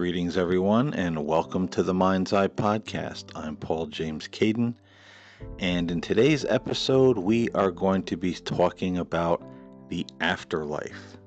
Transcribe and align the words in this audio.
Greetings, 0.00 0.38
everyone, 0.38 0.94
and 0.94 1.26
welcome 1.26 1.68
to 1.68 1.82
the 1.82 1.92
Mind's 1.92 2.32
Eye 2.32 2.48
Podcast. 2.48 3.26
I'm 3.34 3.54
Paul 3.54 3.84
James 3.84 4.28
Caiden, 4.28 4.72
and 5.58 5.90
in 5.90 6.00
today's 6.00 6.46
episode, 6.46 7.18
we 7.18 7.50
are 7.50 7.70
going 7.70 8.04
to 8.04 8.16
be 8.16 8.32
talking 8.32 8.96
about 8.96 9.42
the 9.90 10.06
afterlife. 10.22 11.18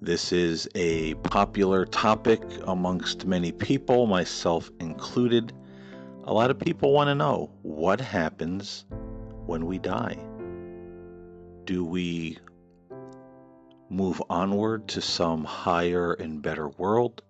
This 0.00 0.32
is 0.32 0.68
a 0.76 1.14
popular 1.14 1.86
topic 1.86 2.40
amongst 2.68 3.26
many 3.26 3.50
people, 3.50 4.06
myself 4.06 4.70
included. 4.78 5.52
A 6.26 6.32
lot 6.32 6.52
of 6.52 6.58
people 6.60 6.92
want 6.92 7.08
to 7.08 7.16
know 7.16 7.50
what 7.62 8.00
happens 8.00 8.84
when 9.46 9.66
we 9.66 9.80
die. 9.80 10.16
Do 11.64 11.84
we 11.84 12.38
move 13.88 14.22
onward 14.30 14.86
to 14.86 15.00
some 15.00 15.42
higher 15.42 16.12
and 16.12 16.40
better 16.40 16.68
world? 16.68 17.22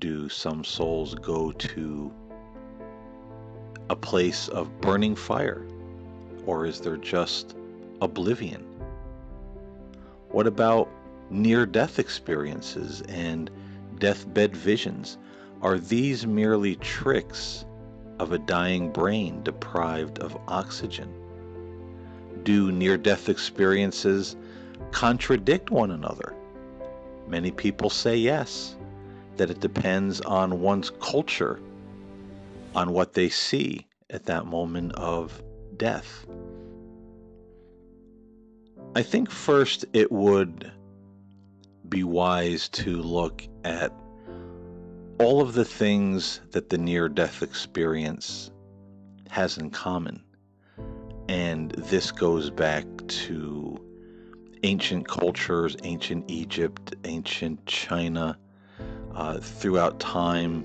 Do 0.00 0.28
some 0.28 0.62
souls 0.62 1.16
go 1.16 1.50
to 1.50 2.12
a 3.90 3.96
place 3.96 4.46
of 4.46 4.80
burning 4.80 5.16
fire? 5.16 5.66
Or 6.46 6.66
is 6.66 6.80
there 6.80 6.96
just 6.96 7.56
oblivion? 8.00 8.64
What 10.30 10.46
about 10.46 10.88
near 11.30 11.66
death 11.66 11.98
experiences 11.98 13.02
and 13.08 13.50
deathbed 13.98 14.56
visions? 14.56 15.18
Are 15.62 15.80
these 15.80 16.24
merely 16.28 16.76
tricks 16.76 17.64
of 18.20 18.30
a 18.30 18.38
dying 18.38 18.92
brain 18.92 19.42
deprived 19.42 20.20
of 20.20 20.38
oxygen? 20.46 21.12
Do 22.44 22.70
near 22.70 22.96
death 22.96 23.28
experiences 23.28 24.36
contradict 24.92 25.72
one 25.72 25.90
another? 25.90 26.36
Many 27.26 27.50
people 27.50 27.90
say 27.90 28.16
yes, 28.16 28.76
that 29.38 29.50
it 29.50 29.60
depends 29.60 30.20
on 30.20 30.60
one's 30.60 30.90
culture, 31.00 31.60
on 32.74 32.92
what 32.92 33.14
they 33.14 33.28
see 33.28 33.86
at 34.10 34.26
that 34.26 34.46
moment 34.46 34.92
of 34.92 35.42
death. 35.76 36.26
I 38.94 39.02
think 39.02 39.30
first 39.30 39.84
it 39.92 40.10
would 40.10 40.70
be 41.88 42.04
wise 42.04 42.68
to 42.70 43.00
look 43.00 43.46
at 43.64 43.92
all 45.20 45.40
of 45.40 45.54
the 45.54 45.64
things 45.64 46.40
that 46.52 46.68
the 46.68 46.78
near 46.78 47.08
death 47.08 47.42
experience 47.42 48.50
has 49.30 49.58
in 49.58 49.70
common. 49.70 50.22
And 51.28 51.70
this 51.72 52.10
goes 52.10 52.50
back 52.50 52.86
to 53.06 53.78
ancient 54.62 55.06
cultures, 55.06 55.76
ancient 55.82 56.24
Egypt, 56.30 56.94
ancient 57.04 57.64
China, 57.66 58.38
uh, 59.18 59.36
throughout 59.40 59.98
time, 59.98 60.64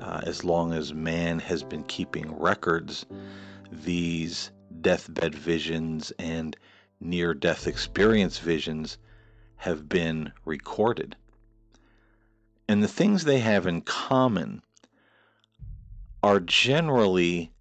uh, 0.00 0.22
as 0.24 0.42
long 0.42 0.72
as 0.72 0.94
man 0.94 1.38
has 1.38 1.62
been 1.62 1.84
keeping 1.84 2.34
records, 2.38 3.04
these 3.70 4.50
deathbed 4.80 5.34
visions 5.34 6.10
and 6.18 6.56
near 6.98 7.34
death 7.34 7.66
experience 7.66 8.38
visions 8.38 8.96
have 9.56 9.86
been 9.86 10.32
recorded. 10.46 11.14
And 12.66 12.82
the 12.82 12.88
things 12.88 13.24
they 13.24 13.40
have 13.40 13.66
in 13.66 13.82
common 13.82 14.62
are 16.22 16.40
generally 16.40 17.52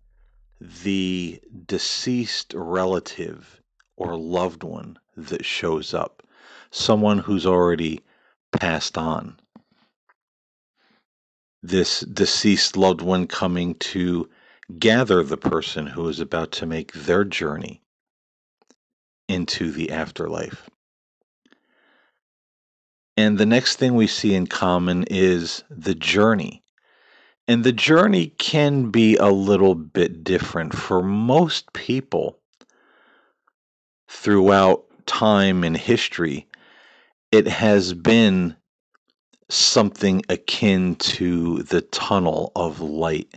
the 0.62 1.42
deceased 1.68 2.54
relative 2.56 3.62
or 3.98 4.16
loved 4.16 4.64
one 4.64 4.98
that 5.18 5.44
shows 5.44 5.94
up, 5.94 6.24
someone 6.72 7.18
who's 7.18 7.46
already 7.46 8.00
passed 8.54 8.98
on. 8.98 9.38
This 11.62 12.02
deceased 12.02 12.78
loved 12.78 13.02
one 13.02 13.28
coming 13.28 13.76
to 13.76 14.30
gather 14.78 15.24
the 15.24 15.38
person 15.38 15.88
who 15.88 16.08
is 16.08 16.20
about 16.20 16.52
to 16.54 16.66
make 16.66 16.94
their 16.94 17.24
journey 17.24 17.82
into 19.28 19.72
the 19.72 19.92
afterlife. 19.92 20.70
And 23.18 23.38
the 23.38 23.46
next 23.46 23.76
thing 23.76 23.96
we 23.96 24.08
see 24.08 24.34
in 24.34 24.48
common 24.48 25.04
is 25.10 25.64
the 25.70 25.96
journey. 25.96 26.64
And 27.48 27.64
the 27.64 27.74
journey 27.74 28.28
can 28.38 28.92
be 28.92 29.18
a 29.18 29.30
little 29.30 29.76
bit 29.76 30.24
different 30.24 30.74
for 30.74 31.02
most 31.04 31.74
people 31.74 32.40
throughout 34.08 34.86
time 35.06 35.64
in 35.64 35.76
history, 35.76 36.48
it 37.32 37.48
has 37.48 37.94
been 37.94 38.56
something 39.50 40.22
akin 40.30 40.96
to 40.96 41.64
the 41.64 41.82
tunnel 41.82 42.52
of 42.56 42.80
light 42.80 43.36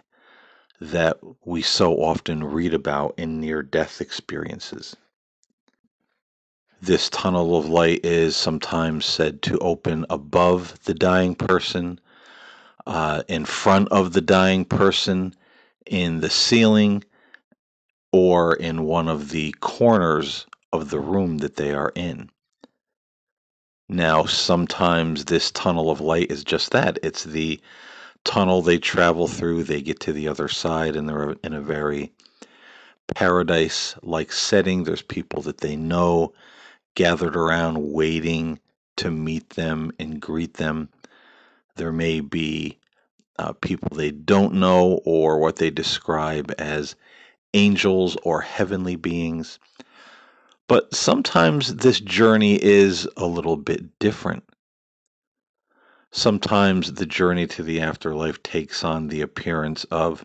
that 0.80 1.18
we 1.44 1.62
so 1.62 1.94
often 1.94 2.44
read 2.44 2.74
about 2.74 3.14
in 3.16 3.40
near 3.40 3.62
death 3.62 4.00
experiences. 4.00 4.96
This 6.82 7.08
tunnel 7.08 7.56
of 7.56 7.68
light 7.68 8.04
is 8.04 8.36
sometimes 8.36 9.06
said 9.06 9.42
to 9.42 9.58
open 9.58 10.04
above 10.10 10.82
the 10.84 10.94
dying 10.94 11.36
person, 11.36 12.00
uh, 12.86 13.22
in 13.28 13.44
front 13.44 13.88
of 13.90 14.12
the 14.12 14.20
dying 14.20 14.64
person, 14.64 15.34
in 15.86 16.20
the 16.20 16.30
ceiling, 16.30 17.04
or 18.10 18.56
in 18.56 18.82
one 18.82 19.06
of 19.08 19.30
the 19.30 19.52
corners 19.60 20.46
of 20.72 20.90
the 20.90 21.00
room 21.00 21.38
that 21.38 21.54
they 21.54 21.72
are 21.72 21.92
in. 21.94 22.28
Now, 23.92 24.24
sometimes 24.24 25.26
this 25.26 25.50
tunnel 25.50 25.90
of 25.90 26.00
light 26.00 26.32
is 26.32 26.44
just 26.44 26.70
that 26.70 26.98
it's 27.02 27.24
the 27.24 27.60
tunnel 28.24 28.62
they 28.62 28.78
travel 28.78 29.28
through, 29.28 29.64
they 29.64 29.82
get 29.82 30.00
to 30.00 30.14
the 30.14 30.28
other 30.28 30.48
side, 30.48 30.96
and 30.96 31.06
they're 31.06 31.36
in 31.44 31.52
a 31.52 31.60
very 31.60 32.10
paradise 33.14 33.94
like 34.02 34.32
setting. 34.32 34.84
There's 34.84 35.02
people 35.02 35.42
that 35.42 35.58
they 35.58 35.76
know 35.76 36.32
gathered 36.94 37.36
around 37.36 37.92
waiting 37.92 38.58
to 38.96 39.10
meet 39.10 39.50
them 39.50 39.92
and 39.98 40.22
greet 40.22 40.54
them. 40.54 40.88
There 41.76 41.92
may 41.92 42.20
be 42.20 42.78
uh, 43.38 43.52
people 43.52 43.94
they 43.94 44.10
don't 44.10 44.54
know 44.54 45.02
or 45.04 45.38
what 45.38 45.56
they 45.56 45.68
describe 45.68 46.50
as 46.58 46.96
angels 47.52 48.16
or 48.22 48.40
heavenly 48.40 48.96
beings. 48.96 49.58
But 50.72 50.94
sometimes 50.94 51.74
this 51.74 52.00
journey 52.00 52.54
is 52.54 53.06
a 53.18 53.26
little 53.26 53.58
bit 53.58 53.98
different. 53.98 54.42
Sometimes 56.10 56.94
the 56.94 57.04
journey 57.04 57.46
to 57.48 57.62
the 57.62 57.82
afterlife 57.82 58.42
takes 58.42 58.82
on 58.82 59.08
the 59.08 59.20
appearance 59.20 59.84
of 59.90 60.24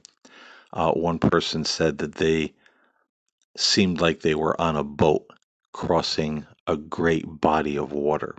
uh, 0.71 0.93
one 0.93 1.19
person 1.19 1.65
said 1.65 1.97
that 1.97 2.15
they 2.15 2.53
seemed 3.57 3.99
like 3.99 4.21
they 4.21 4.35
were 4.35 4.59
on 4.61 4.77
a 4.77 4.85
boat 4.85 5.25
crossing 5.73 6.45
a 6.65 6.77
great 6.77 7.25
body 7.27 7.77
of 7.77 7.91
water. 7.91 8.33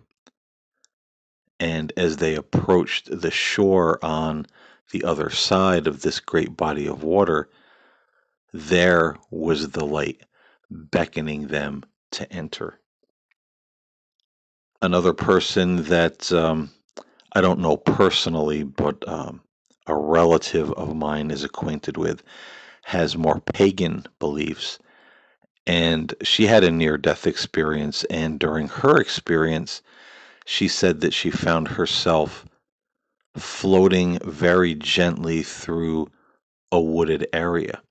And 1.60 1.92
as 1.94 2.16
they 2.16 2.36
approached 2.36 3.20
the 3.20 3.30
shore 3.30 4.02
on 4.02 4.46
the 4.92 5.04
other 5.04 5.28
side 5.28 5.86
of 5.86 6.00
this 6.00 6.20
great 6.20 6.56
body 6.56 6.86
of 6.86 7.02
water, 7.02 7.50
there 8.54 9.18
was 9.30 9.72
the 9.72 9.84
light 9.84 10.22
beckoning 10.70 11.48
them 11.48 11.82
to 12.12 12.30
enter. 12.32 12.80
Another 14.80 15.12
person 15.12 15.84
that 15.84 16.30
um, 16.32 16.70
I 17.32 17.40
don't 17.40 17.60
know 17.60 17.76
personally, 17.76 18.62
but 18.62 19.06
um, 19.08 19.40
a 19.86 19.94
relative 19.94 20.72
of 20.72 20.96
mine 20.96 21.30
is 21.30 21.44
acquainted 21.44 21.96
with, 21.96 22.22
has 22.84 23.16
more 23.16 23.40
pagan 23.40 24.06
beliefs. 24.18 24.78
And 25.66 26.14
she 26.22 26.46
had 26.46 26.64
a 26.64 26.70
near 26.70 26.96
death 26.96 27.26
experience. 27.26 28.04
And 28.04 28.38
during 28.38 28.68
her 28.68 28.98
experience, 28.98 29.82
she 30.46 30.68
said 30.68 31.00
that 31.00 31.12
she 31.12 31.30
found 31.30 31.68
herself 31.68 32.46
floating 33.36 34.18
very 34.24 34.74
gently 34.74 35.42
through 35.42 36.08
a 36.72 36.80
wooded 36.80 37.26
area. 37.32 37.82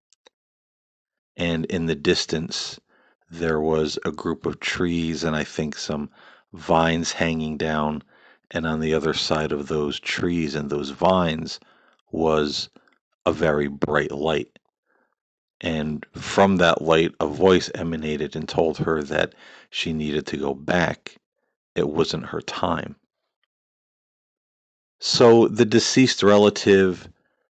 And 1.35 1.65
in 1.65 1.85
the 1.85 1.95
distance, 1.95 2.79
there 3.29 3.59
was 3.59 3.99
a 4.05 4.11
group 4.11 4.45
of 4.45 4.59
trees 4.59 5.23
and 5.23 5.35
I 5.35 5.43
think 5.43 5.75
some 5.77 6.09
vines 6.53 7.11
hanging 7.11 7.57
down. 7.57 8.03
And 8.51 8.65
on 8.65 8.79
the 8.79 8.93
other 8.93 9.13
side 9.13 9.51
of 9.51 9.67
those 9.67 9.99
trees 9.99 10.55
and 10.55 10.69
those 10.69 10.91
vines 10.91 11.59
was 12.11 12.69
a 13.25 13.31
very 13.33 13.67
bright 13.67 14.11
light. 14.11 14.57
And 15.59 16.05
from 16.13 16.57
that 16.57 16.81
light, 16.81 17.13
a 17.19 17.27
voice 17.27 17.69
emanated 17.75 18.35
and 18.35 18.47
told 18.47 18.77
her 18.77 19.03
that 19.03 19.33
she 19.69 19.91
needed 19.91 20.25
to 20.27 20.37
go 20.37 20.53
back. 20.53 21.17
It 21.75 21.89
wasn't 21.89 22.27
her 22.27 22.41
time. 22.41 22.95
So 24.99 25.47
the 25.47 25.65
deceased 25.65 26.23
relative, 26.23 27.09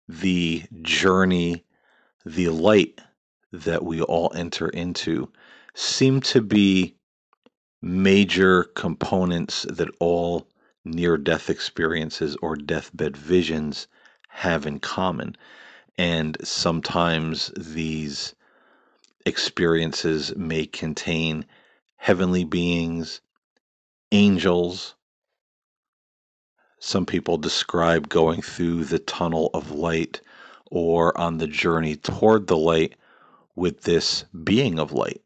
the 0.07 0.63
journey, 0.81 1.65
the 2.25 2.49
light 2.49 3.01
that 3.51 3.83
we 3.83 4.01
all 4.01 4.31
enter 4.35 4.69
into 4.69 5.31
seem 5.73 6.21
to 6.21 6.41
be 6.41 6.95
major 7.81 8.63
components 8.63 9.65
that 9.69 9.89
all 9.99 10.47
near 10.85 11.17
death 11.17 11.49
experiences 11.49 12.37
or 12.41 12.55
deathbed 12.55 13.17
visions 13.17 13.87
have 14.29 14.65
in 14.65 14.79
common. 14.79 15.35
And 15.97 16.37
sometimes 16.43 17.51
these 17.57 18.35
experiences 19.25 20.35
may 20.35 20.65
contain 20.65 21.45
heavenly 21.95 22.43
beings, 22.43 23.21
angels. 24.11 24.95
Some 26.79 27.05
people 27.05 27.37
describe 27.37 28.09
going 28.09 28.41
through 28.41 28.85
the 28.85 28.99
tunnel 28.99 29.49
of 29.53 29.71
light 29.71 30.19
or 30.69 31.17
on 31.17 31.37
the 31.37 31.47
journey 31.47 31.95
toward 31.95 32.47
the 32.47 32.57
light 32.57 32.95
with 33.55 33.83
this 33.83 34.25
being 34.43 34.79
of 34.79 34.91
light, 34.91 35.21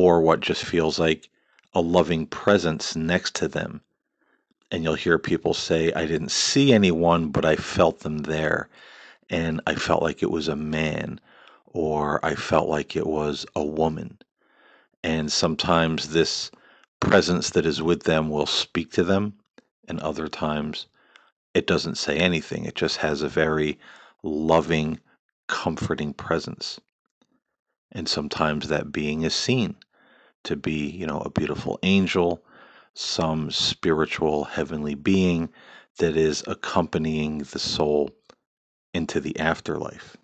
or 0.00 0.20
what 0.20 0.38
just 0.38 0.64
feels 0.64 1.00
like 1.00 1.28
a 1.74 1.80
loving 1.80 2.24
presence 2.24 2.94
next 2.94 3.34
to 3.34 3.48
them. 3.48 3.80
And 4.70 4.84
you'll 4.84 4.94
hear 4.94 5.18
people 5.18 5.54
say, 5.54 5.92
I 5.92 6.06
didn't 6.06 6.30
see 6.30 6.72
anyone, 6.72 7.30
but 7.30 7.44
I 7.44 7.56
felt 7.56 7.98
them 7.98 8.18
there. 8.18 8.68
And 9.28 9.60
I 9.66 9.74
felt 9.74 10.04
like 10.04 10.22
it 10.22 10.30
was 10.30 10.46
a 10.46 10.54
man, 10.54 11.20
or 11.66 12.24
I 12.24 12.36
felt 12.36 12.68
like 12.68 12.94
it 12.94 13.08
was 13.08 13.44
a 13.56 13.64
woman. 13.64 14.18
And 15.02 15.32
sometimes 15.32 16.10
this 16.10 16.52
presence 17.00 17.50
that 17.50 17.66
is 17.66 17.82
with 17.82 18.04
them 18.04 18.30
will 18.30 18.46
speak 18.46 18.92
to 18.92 19.02
them, 19.02 19.34
and 19.88 19.98
other 19.98 20.28
times 20.28 20.86
it 21.54 21.66
doesn't 21.66 21.98
say 21.98 22.18
anything. 22.18 22.66
It 22.66 22.76
just 22.76 22.98
has 22.98 23.20
a 23.20 23.28
very 23.28 23.80
loving, 24.22 25.00
comforting 25.48 26.14
presence. 26.14 26.78
And 27.90 28.08
sometimes 28.08 28.68
that 28.68 28.92
being 28.92 29.22
is 29.22 29.34
seen 29.34 29.74
to 30.44 30.56
be, 30.56 30.88
you 30.88 31.06
know, 31.06 31.20
a 31.20 31.30
beautiful 31.30 31.78
angel, 31.82 32.44
some 32.94 33.50
spiritual 33.50 34.44
heavenly 34.44 34.94
being 34.94 35.48
that 35.98 36.16
is 36.16 36.42
accompanying 36.46 37.38
the 37.38 37.58
soul 37.58 38.10
into 38.94 39.20
the 39.20 39.38
afterlife. 39.38 40.16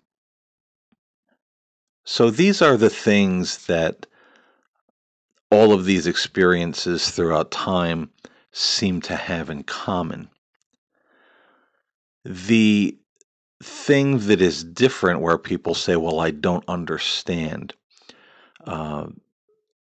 So 2.05 2.29
these 2.29 2.61
are 2.61 2.77
the 2.77 2.89
things 2.89 3.65
that 3.65 4.05
all 5.51 5.73
of 5.73 5.85
these 5.85 6.07
experiences 6.07 7.09
throughout 7.09 7.51
time 7.51 8.09
seem 8.51 9.01
to 9.01 9.15
have 9.15 9.49
in 9.49 9.63
common. 9.63 10.29
The 12.23 12.97
thing 13.63 14.19
that 14.27 14.41
is 14.41 14.63
different 14.63 15.21
where 15.21 15.37
people 15.37 15.73
say, 15.73 15.95
Well, 15.95 16.19
I 16.19 16.31
don't 16.31 16.67
understand, 16.67 17.73
uh, 18.65 19.07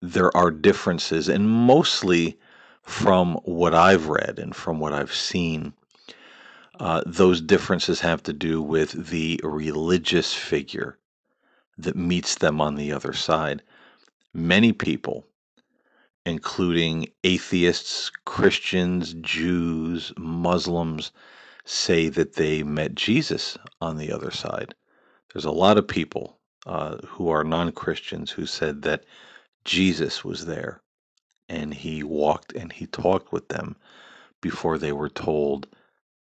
there 0.02 0.34
are 0.36 0.50
differences, 0.50 1.28
and 1.28 1.48
mostly 1.48 2.38
from 2.82 3.34
what 3.44 3.74
I've 3.74 4.08
read 4.08 4.38
and 4.38 4.54
from 4.54 4.78
what 4.78 4.92
I've 4.92 5.14
seen. 5.14 5.72
Uh, 6.78 7.02
those 7.06 7.40
differences 7.40 8.00
have 8.00 8.22
to 8.24 8.32
do 8.32 8.60
with 8.62 9.08
the 9.08 9.40
religious 9.42 10.34
figure 10.34 10.98
that 11.78 11.96
meets 11.96 12.36
them 12.36 12.60
on 12.60 12.74
the 12.74 12.92
other 12.92 13.12
side. 13.12 13.62
Many 14.34 14.72
people, 14.72 15.26
including 16.24 17.08
atheists, 17.24 18.10
Christians, 18.24 19.14
Jews, 19.14 20.12
Muslims, 20.18 21.12
say 21.64 22.08
that 22.10 22.34
they 22.34 22.62
met 22.62 22.94
Jesus 22.94 23.56
on 23.80 23.96
the 23.96 24.12
other 24.12 24.30
side. 24.30 24.74
There's 25.32 25.44
a 25.44 25.50
lot 25.50 25.78
of 25.78 25.88
people 25.88 26.38
uh, 26.66 26.98
who 27.06 27.28
are 27.28 27.44
non 27.44 27.72
Christians 27.72 28.30
who 28.30 28.46
said 28.46 28.82
that 28.82 29.04
Jesus 29.66 30.24
was 30.24 30.46
there 30.46 30.82
and 31.50 31.74
he 31.74 32.04
walked 32.04 32.54
and 32.54 32.72
he 32.72 32.86
talked 32.86 33.32
with 33.32 33.48
them 33.48 33.76
before 34.42 34.78
they 34.78 34.92
were 34.92 35.10
told 35.10 35.68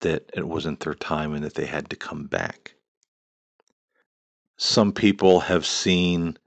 that 0.02 0.30
it 0.36 0.48
wasn't 0.48 0.82
their 0.82 0.96
time 0.96 1.34
and 1.34 1.44
that 1.44 1.56
they 1.56 1.68
had 1.68 1.90
to 1.90 1.98
come 1.98 2.26
back. 2.28 2.76
Some 4.58 4.94
people 4.94 5.42
have 5.42 5.66
seen 5.66 6.38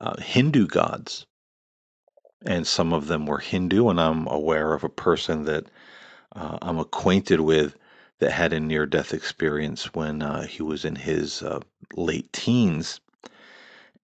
uh, 0.00 0.20
Hindu 0.20 0.68
gods, 0.68 1.26
and 2.46 2.66
some 2.66 2.94
of 2.94 3.08
them 3.08 3.26
were 3.26 3.38
Hindu, 3.40 3.88
and 3.90 4.00
I'm 4.00 4.28
aware 4.28 4.74
of 4.74 4.84
a 4.84 4.90
person 4.90 5.44
that 5.46 5.66
uh, 6.36 6.58
I'm 6.62 6.78
acquainted 6.80 7.40
with 7.42 7.76
that 8.20 8.32
had 8.32 8.54
a 8.54 8.60
near 8.60 8.86
death 8.86 9.14
experience 9.14 9.94
when 9.94 10.22
uh, 10.22 10.46
he 10.46 10.62
was 10.62 10.86
in 10.86 10.96
his 10.96 11.42
uh, 11.42 11.60
late 11.96 12.32
teens. 12.32 13.01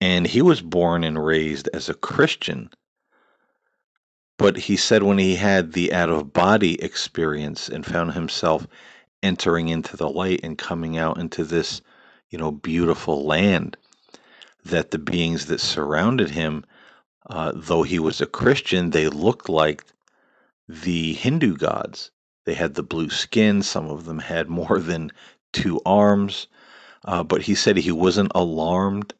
And 0.00 0.26
he 0.26 0.42
was 0.42 0.60
born 0.60 1.04
and 1.04 1.24
raised 1.24 1.68
as 1.72 1.88
a 1.88 1.94
Christian. 1.94 2.70
But 4.38 4.56
he 4.56 4.76
said 4.76 5.02
when 5.02 5.18
he 5.18 5.36
had 5.36 5.72
the 5.72 5.92
out 5.92 6.10
of 6.10 6.32
body 6.32 6.80
experience 6.82 7.68
and 7.68 7.86
found 7.86 8.12
himself 8.12 8.66
entering 9.22 9.68
into 9.68 9.96
the 9.96 10.10
light 10.10 10.40
and 10.42 10.58
coming 10.58 10.98
out 10.98 11.18
into 11.18 11.44
this, 11.44 11.80
you 12.28 12.38
know, 12.38 12.50
beautiful 12.52 13.24
land, 13.24 13.76
that 14.64 14.90
the 14.90 14.98
beings 14.98 15.46
that 15.46 15.60
surrounded 15.60 16.30
him, 16.30 16.64
uh, 17.30 17.52
though 17.54 17.82
he 17.82 17.98
was 17.98 18.20
a 18.20 18.26
Christian, 18.26 18.90
they 18.90 19.08
looked 19.08 19.48
like 19.48 19.84
the 20.68 21.14
Hindu 21.14 21.56
gods 21.56 22.10
they 22.46 22.54
had 22.54 22.74
the 22.74 22.82
blue 22.82 23.10
skin. 23.10 23.60
Some 23.62 23.90
of 23.90 24.04
them 24.04 24.20
had 24.20 24.48
more 24.48 24.78
than 24.78 25.10
two 25.52 25.80
arms. 25.84 26.46
Uh, 27.04 27.22
but 27.22 27.42
he 27.42 27.54
said 27.54 27.76
he 27.76 27.92
wasn't 27.92 28.32
alarmed. 28.34 29.12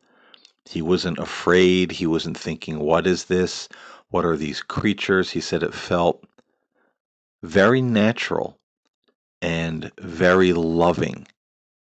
He 0.68 0.82
wasn't 0.82 1.18
afraid. 1.18 1.92
He 1.92 2.06
wasn't 2.06 2.36
thinking, 2.36 2.78
what 2.80 3.06
is 3.06 3.26
this? 3.26 3.68
What 4.10 4.24
are 4.24 4.36
these 4.36 4.62
creatures? 4.62 5.30
He 5.30 5.40
said 5.40 5.62
it 5.62 5.74
felt 5.74 6.24
very 7.42 7.82
natural 7.82 8.58
and 9.40 9.92
very 9.98 10.52
loving 10.52 11.26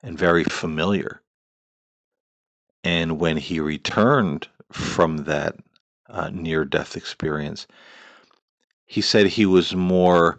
and 0.03 0.19
very 0.19 0.45
familiar. 0.45 1.23
And 2.85 3.19
when 3.19 3.37
he 3.37 3.61
returned 3.61 4.49
from 4.73 5.19
that 5.25 5.57
uh, 6.09 6.31
near 6.31 6.65
death 6.65 6.97
experience, 6.97 7.67
he 8.85 9.01
said 9.01 9.27
he 9.27 9.47
was 9.47 9.75
more 9.75 10.39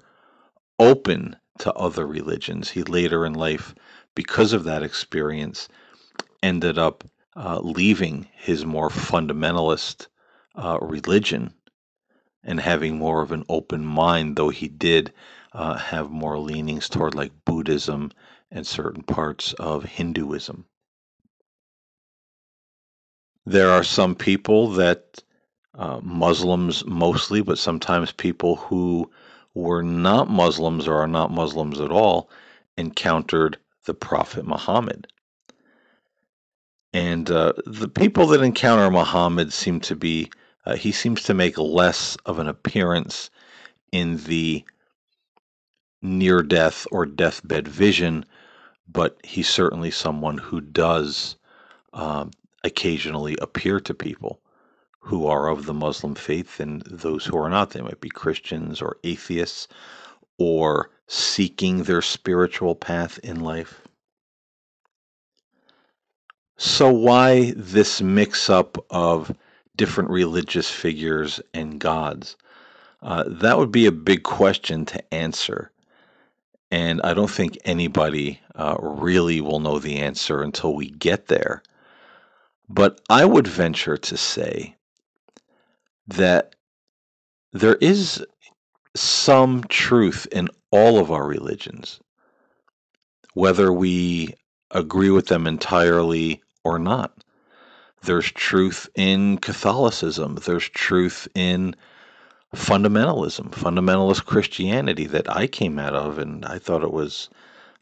open 0.80 1.36
to 1.60 1.74
other 1.74 2.06
religions. 2.06 2.69
He 2.69 2.83
later 2.83 3.25
in 3.25 3.33
life, 3.33 3.74
because 4.16 4.54
of 4.54 4.63
that 4.63 4.83
experience, 4.83 5.68
ended 6.42 6.78
up 6.78 7.04
uh, 7.38 7.60
leaving 7.62 8.28
his 8.34 8.66
more 8.66 8.89
fundamentalist 8.89 10.07
uh, 10.56 10.80
religion 10.81 11.54
and 12.44 12.60
having 12.60 12.98
more 12.98 13.22
of 13.22 13.31
an 13.31 13.44
open 13.48 13.86
mind, 13.86 14.36
though 14.36 14.50
he 14.50 14.68
did 14.68 15.13
uh, 15.54 15.75
have 15.78 16.10
more 16.10 16.39
leanings 16.39 16.90
toward 16.90 17.14
like 17.14 17.31
Buddhism 17.45 18.12
and 18.50 18.66
certain 18.66 19.04
parts 19.04 19.54
of 19.54 19.83
Hinduism. 19.83 20.66
There 23.45 23.69
are 23.69 23.83
some 23.83 24.16
people 24.16 24.71
that, 24.71 25.23
uh, 25.76 26.00
Muslims 26.02 26.85
mostly, 26.85 27.42
but 27.42 27.59
sometimes 27.59 28.12
people 28.12 28.56
who 28.56 29.12
were 29.54 29.83
not 29.83 30.30
Muslims 30.30 30.88
or 30.88 30.95
are 30.95 31.07
not 31.07 31.31
Muslims 31.31 31.80
at 31.80 31.92
all 31.92 32.30
encountered 32.78 33.57
the 33.85 33.94
Prophet 33.94 34.45
Muhammad. 34.45 35.07
And 36.97 37.30
uh, 37.30 37.54
the 37.68 37.87
people 37.87 38.25
that 38.25 38.42
encounter 38.42 38.89
Muhammad 38.89 39.54
seem 39.54 39.80
to 39.81 39.95
be, 39.95 40.31
uh, 40.66 40.75
he 40.75 40.92
seems 40.92 41.21
to 41.25 41.35
make 41.35 41.56
less 41.59 42.18
of 42.25 42.39
an 42.39 42.47
appearance 42.47 43.30
in 43.92 44.18
the 44.23 44.66
near 46.01 46.42
death 46.42 46.87
or 46.92 47.06
deathbed 47.06 47.68
vision, 47.68 48.25
but 48.87 49.19
he's 49.23 49.47
certainly 49.47 49.92
someone 49.92 50.39
who 50.39 50.59
does 50.59 51.35
um, 51.94 52.31
occasionally 52.63 53.37
appear 53.39 53.80
to 53.81 53.94
people 53.94 54.42
who 54.97 55.27
are 55.27 55.49
of 55.49 55.68
the 55.68 55.75
Muslim 55.75 56.16
faith 56.16 56.59
and 56.59 56.81
those 56.81 57.25
who 57.25 57.37
are 57.37 57.49
not. 57.49 57.69
They 57.69 57.81
might 57.81 58.01
be 58.01 58.09
Christians 58.09 58.81
or 58.81 58.97
atheists 59.04 59.68
or 60.39 60.89
seeking 61.06 61.83
their 61.83 62.01
spiritual 62.01 62.73
path 62.73 63.19
in 63.19 63.42
life. 63.42 63.87
So, 66.59 66.92
why 66.92 67.54
this 67.56 68.02
mix 68.02 68.49
up 68.49 68.83
of 68.90 69.35
different 69.76 70.09
religious 70.09 70.71
figures 70.71 71.40
and 71.54 71.80
gods? 71.80 72.35
Uh, 73.04 73.26
that 73.28 73.59
would 73.59 73.71
be 73.71 73.85
a 73.85 73.92
big 73.92 74.23
question 74.23 74.83
to 74.85 75.14
answer. 75.14 75.71
And 76.71 76.99
I 77.04 77.14
don't 77.14 77.30
think 77.30 77.59
anybody 77.64 78.42
uh, 78.56 78.76
really 78.80 79.40
will 79.40 79.59
know 79.59 79.78
the 79.78 79.97
answer 79.99 80.42
until 80.42 80.73
we 80.73 80.90
get 80.90 81.28
there. 81.28 81.61
But 82.68 83.02
I 83.07 83.23
would 83.23 83.47
venture 83.47 83.97
to 83.97 84.18
say 84.18 84.76
that 86.07 86.56
there 87.54 87.76
is 87.76 88.26
some 88.95 89.64
truth 89.66 90.28
in 90.31 90.49
all 90.71 90.97
of 90.97 91.11
our 91.11 91.28
religions, 91.28 91.99
whether 93.35 93.71
we 93.71 94.33
agree 94.71 95.11
with 95.11 95.28
them 95.28 95.45
entirely 95.45 96.42
or 96.68 96.80
not. 96.80 97.24
There's 98.04 98.31
truth 98.31 98.90
in 98.95 99.38
Catholicism, 99.38 100.36
there's 100.45 100.69
truth 100.69 101.28
in 101.36 101.76
fundamentalism, 102.56 103.50
fundamentalist 103.52 104.26
Christianity 104.26 105.06
that 105.07 105.30
I 105.30 105.47
came 105.47 105.80
out 105.80 105.95
of, 105.95 106.18
and 106.18 106.45
I 106.45 106.59
thought 106.59 106.83
it 106.83 106.94
was 106.94 107.30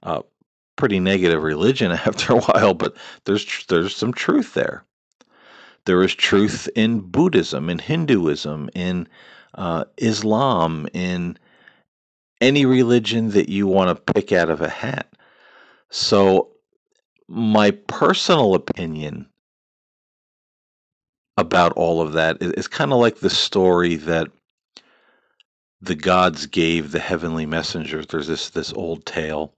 a 0.04 0.24
pretty 0.76 1.00
negative 1.00 1.44
religion 1.44 1.92
after 2.06 2.34
a 2.34 2.40
while. 2.40 2.74
But 2.74 2.96
there's 3.26 3.66
there's 3.68 3.96
some 3.96 4.14
truth 4.14 4.54
there. 4.54 4.84
There 5.86 6.02
is 6.02 6.16
truth 6.16 6.68
in 6.76 7.00
Buddhism, 7.00 7.70
in 7.70 7.78
Hinduism, 7.78 8.70
in 8.74 9.08
uh, 9.54 9.86
Islam, 9.98 10.88
in 10.94 11.38
any 12.42 12.66
religion 12.66 13.30
that 13.32 13.50
you 13.50 13.68
want 13.68 13.90
to 13.90 14.14
pick 14.14 14.32
out 14.32 14.50
of 14.50 14.62
a 14.62 14.70
hat. 14.70 15.14
So, 15.92 16.50
my 17.28 17.72
personal 17.72 18.56
opinion 18.56 19.28
about 21.38 21.74
all 21.74 22.02
of 22.02 22.14
that 22.14 22.38
is, 22.42 22.68
kind 22.68 22.94
of 22.94 23.00
like 23.00 23.18
the 23.20 23.30
story 23.30 23.96
that 23.96 24.28
the 25.82 25.96
gods 25.96 26.46
gave 26.46 26.92
the 26.92 27.00
heavenly 27.00 27.46
messengers. 27.46 28.08
There's 28.08 28.28
this 28.28 28.50
this 28.50 28.72
old 28.74 29.06
tale 29.06 29.54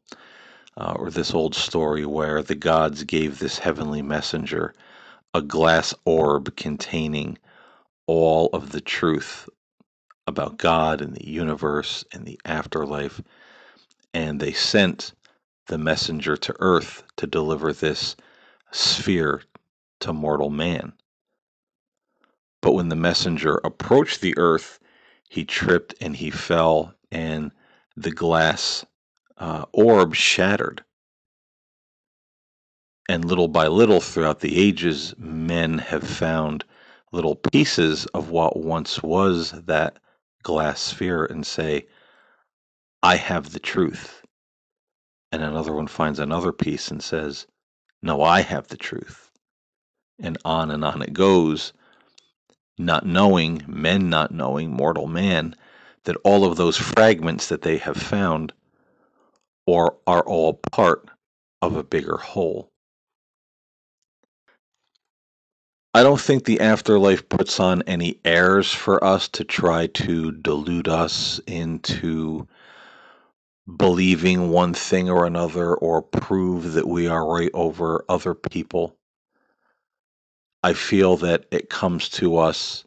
uh, 0.77 0.95
or 0.97 1.09
this 1.11 1.33
old 1.33 1.55
story 1.55 2.05
where 2.05 2.41
the 2.41 2.55
gods 2.55 3.03
gave 3.03 3.39
this 3.39 3.59
heavenly 3.59 4.01
messenger 4.01 4.73
a 5.33 5.41
glass 5.41 5.93
orb 6.05 6.55
containing 6.55 7.37
all 8.07 8.49
of 8.53 8.71
the 8.71 8.81
truth 8.81 9.47
about 10.25 10.57
God 10.57 11.01
and 11.01 11.15
the 11.15 11.27
universe 11.27 12.03
and 12.11 12.25
the 12.25 12.39
afterlife. 12.45 13.21
And 14.13 14.39
they 14.39 14.53
sent 14.53 15.13
the 15.67 15.77
messenger 15.77 16.37
to 16.37 16.55
earth 16.59 17.03
to 17.17 17.27
deliver 17.27 17.73
this 17.73 18.15
sphere 18.71 19.43
to 19.99 20.13
mortal 20.13 20.49
man. 20.49 20.93
But 22.61 22.73
when 22.73 22.89
the 22.89 22.95
messenger 22.95 23.59
approached 23.63 24.21
the 24.21 24.37
earth, 24.37 24.79
he 25.29 25.45
tripped 25.45 25.93
and 26.01 26.15
he 26.15 26.31
fell, 26.31 26.93
and 27.11 27.51
the 27.95 28.11
glass 28.11 28.85
uh, 29.37 29.65
orb 29.71 30.15
shattered. 30.15 30.83
And 33.09 33.23
little 33.23 33.47
by 33.47 33.67
little 33.67 34.01
throughout 34.01 34.41
the 34.41 34.57
ages, 34.57 35.13
men 35.17 35.77
have 35.77 36.03
found 36.03 36.65
little 37.11 37.35
pieces 37.35 38.05
of 38.07 38.29
what 38.29 38.57
once 38.57 39.01
was 39.01 39.51
that 39.51 39.99
glass 40.43 40.81
sphere 40.81 41.25
and 41.25 41.45
say, 41.45 41.87
I 43.01 43.15
have 43.15 43.53
the 43.53 43.59
truth. 43.59 44.23
And 45.31 45.43
another 45.43 45.73
one 45.73 45.87
finds 45.87 46.19
another 46.19 46.51
piece 46.51 46.89
and 46.89 47.03
says, 47.03 47.47
No, 48.01 48.21
I 48.21 48.41
have 48.41 48.67
the 48.67 48.77
truth. 48.77 49.31
And 50.19 50.37
on 50.45 50.71
and 50.71 50.83
on 50.83 51.01
it 51.01 51.13
goes, 51.13 51.73
not 52.77 53.05
knowing, 53.05 53.63
men 53.67 54.09
not 54.09 54.31
knowing, 54.31 54.71
mortal 54.71 55.07
man, 55.07 55.55
that 56.03 56.15
all 56.23 56.45
of 56.45 56.57
those 56.57 56.77
fragments 56.77 57.49
that 57.49 57.61
they 57.63 57.77
have 57.77 57.97
found 57.97 58.53
or 59.65 59.97
are 60.07 60.23
all 60.23 60.53
part 60.71 61.09
of 61.61 61.75
a 61.75 61.83
bigger 61.83 62.17
whole. 62.17 62.71
I 65.93 66.03
don't 66.03 66.21
think 66.21 66.45
the 66.45 66.59
afterlife 66.59 67.27
puts 67.27 67.59
on 67.59 67.81
any 67.83 68.19
airs 68.23 68.71
for 68.71 69.03
us 69.03 69.27
to 69.29 69.43
try 69.43 69.87
to 69.87 70.31
delude 70.31 70.87
us 70.87 71.39
into 71.47 72.47
believing 73.75 74.49
one 74.49 74.73
thing 74.73 75.09
or 75.09 75.25
another 75.25 75.75
or 75.75 76.01
prove 76.01 76.73
that 76.73 76.87
we 76.87 77.07
are 77.07 77.27
right 77.27 77.51
over 77.53 78.05
other 78.07 78.33
people. 78.33 78.95
I 80.63 80.73
feel 80.73 81.17
that 81.17 81.45
it 81.51 81.69
comes 81.69 82.09
to 82.09 82.37
us 82.37 82.85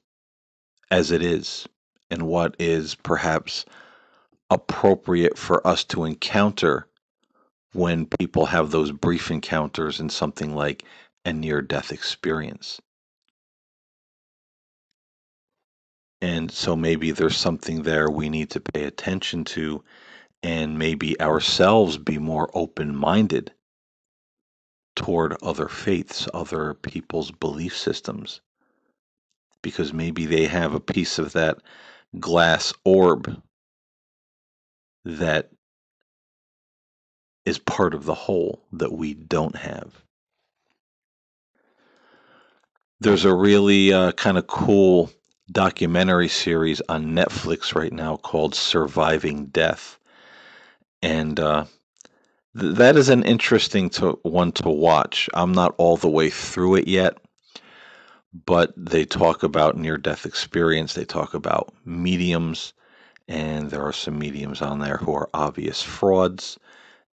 as 0.90 1.10
it 1.10 1.22
is 1.22 1.66
and 2.10 2.22
what 2.22 2.56
is 2.58 2.94
perhaps 2.94 3.64
appropriate 4.50 5.38
for 5.38 5.64
us 5.66 5.84
to 5.84 6.04
encounter 6.04 6.88
when 7.72 8.06
people 8.06 8.46
have 8.46 8.70
those 8.70 8.90
brief 8.90 9.30
encounters 9.30 10.00
in 10.00 10.08
something 10.08 10.54
like 10.54 10.84
a 11.24 11.32
near 11.32 11.62
death 11.62 11.92
experience. 11.92 12.80
And 16.20 16.50
so 16.50 16.76
maybe 16.76 17.12
there's 17.12 17.36
something 17.36 17.82
there 17.82 18.10
we 18.10 18.28
need 18.28 18.50
to 18.50 18.60
pay 18.60 18.84
attention 18.84 19.44
to, 19.44 19.82
and 20.42 20.78
maybe 20.78 21.20
ourselves 21.20 21.98
be 21.98 22.18
more 22.18 22.50
open 22.54 22.94
minded 22.94 23.52
toward 24.96 25.36
other 25.42 25.68
faiths, 25.68 26.28
other 26.34 26.74
people's 26.74 27.30
belief 27.30 27.76
systems, 27.76 28.40
because 29.62 29.92
maybe 29.92 30.26
they 30.26 30.46
have 30.46 30.74
a 30.74 30.80
piece 30.80 31.18
of 31.18 31.32
that 31.32 31.58
glass 32.18 32.72
orb 32.84 33.40
that 35.04 35.50
is 37.46 37.58
part 37.58 37.94
of 37.94 38.04
the 38.04 38.14
whole 38.14 38.62
that 38.72 38.92
we 38.92 39.14
don't 39.14 39.56
have. 39.56 40.02
There's 43.00 43.24
a 43.24 43.34
really 43.34 43.92
uh, 43.92 44.12
kind 44.12 44.36
of 44.36 44.46
cool 44.46 45.10
documentary 45.50 46.28
series 46.28 46.82
on 46.88 47.06
Netflix 47.14 47.74
right 47.74 47.92
now 47.92 48.16
called 48.16 48.54
Surviving 48.54 49.46
Death. 49.46 49.98
And 51.02 51.38
uh, 51.40 51.64
th- 52.58 52.76
that 52.76 52.96
is 52.96 53.08
an 53.08 53.24
interesting 53.24 53.90
to, 53.90 54.18
one 54.22 54.52
to 54.52 54.68
watch. 54.68 55.28
I'm 55.34 55.52
not 55.52 55.74
all 55.78 55.96
the 55.96 56.08
way 56.10 56.30
through 56.30 56.76
it 56.76 56.88
yet, 56.88 57.18
but 58.46 58.72
they 58.76 59.04
talk 59.04 59.42
about 59.42 59.76
near 59.76 59.96
death 59.96 60.26
experience, 60.26 60.94
they 60.94 61.04
talk 61.04 61.34
about 61.34 61.72
mediums, 61.84 62.72
and 63.28 63.70
there 63.70 63.82
are 63.82 63.92
some 63.92 64.18
mediums 64.18 64.62
on 64.62 64.80
there 64.80 64.98
who 64.98 65.14
are 65.14 65.30
obvious 65.34 65.82
frauds 65.82 66.58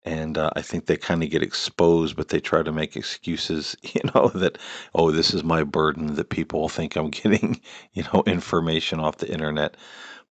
and 0.07 0.37
uh, 0.37 0.49
I 0.55 0.61
think 0.61 0.85
they 0.85 0.95
kind 0.95 1.21
of 1.21 1.29
get 1.29 1.43
exposed, 1.43 2.15
but 2.15 2.29
they 2.29 2.39
try 2.39 2.63
to 2.63 2.71
make 2.71 2.95
excuses, 2.95 3.75
you 3.83 4.01
know, 4.15 4.29
that 4.29 4.57
oh, 4.95 5.11
this 5.11 5.33
is 5.33 5.43
my 5.43 5.63
burden 5.63 6.15
that 6.15 6.29
people 6.29 6.69
think 6.69 6.95
I'm 6.95 7.09
getting, 7.09 7.59
you 7.93 8.03
know, 8.13 8.23
information 8.25 8.99
off 8.99 9.17
the 9.17 9.31
internet. 9.31 9.75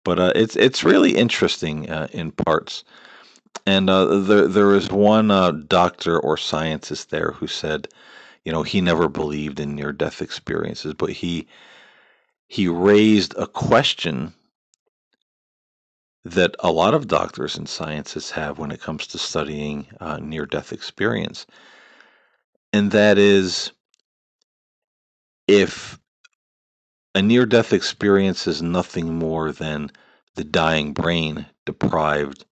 But 0.03 0.19
uh, 0.19 0.31
it's 0.35 0.55
it's 0.55 0.83
really 0.83 1.15
interesting 1.15 1.89
uh, 1.89 2.07
in 2.11 2.31
parts. 2.31 2.83
And 3.65 3.89
uh, 3.89 4.19
there 4.19 4.47
there 4.47 4.75
is 4.75 4.89
one 4.91 5.31
uh, 5.31 5.51
doctor 5.51 6.19
or 6.19 6.37
scientist 6.37 7.09
there 7.09 7.31
who 7.31 7.47
said, 7.47 7.87
you 8.45 8.51
know, 8.51 8.63
he 8.63 8.81
never 8.81 9.09
believed 9.09 9.59
in 9.59 9.75
near 9.75 9.91
death 9.91 10.21
experiences, 10.21 10.93
but 10.93 11.09
he 11.11 11.47
he 12.47 12.67
raised 12.67 13.35
a 13.37 13.47
question 13.47 14.33
that 16.23 16.55
a 16.59 16.71
lot 16.71 16.93
of 16.93 17.07
doctors 17.07 17.57
and 17.57 17.69
scientists 17.69 18.31
have 18.31 18.59
when 18.59 18.71
it 18.71 18.81
comes 18.81 19.07
to 19.07 19.17
studying 19.17 19.87
uh, 19.99 20.17
near 20.17 20.45
death 20.45 20.73
experience. 20.73 21.45
And 22.73 22.91
that 22.91 23.17
is 23.17 23.71
if 25.47 25.99
a 27.15 27.21
near 27.21 27.45
death 27.45 27.73
experience 27.73 28.45
is 28.47 28.61
nothing 28.61 29.17
more 29.17 29.51
than 29.51 29.89
the 30.35 30.43
dying 30.43 30.93
brain 30.93 31.45
deprived 31.65 32.45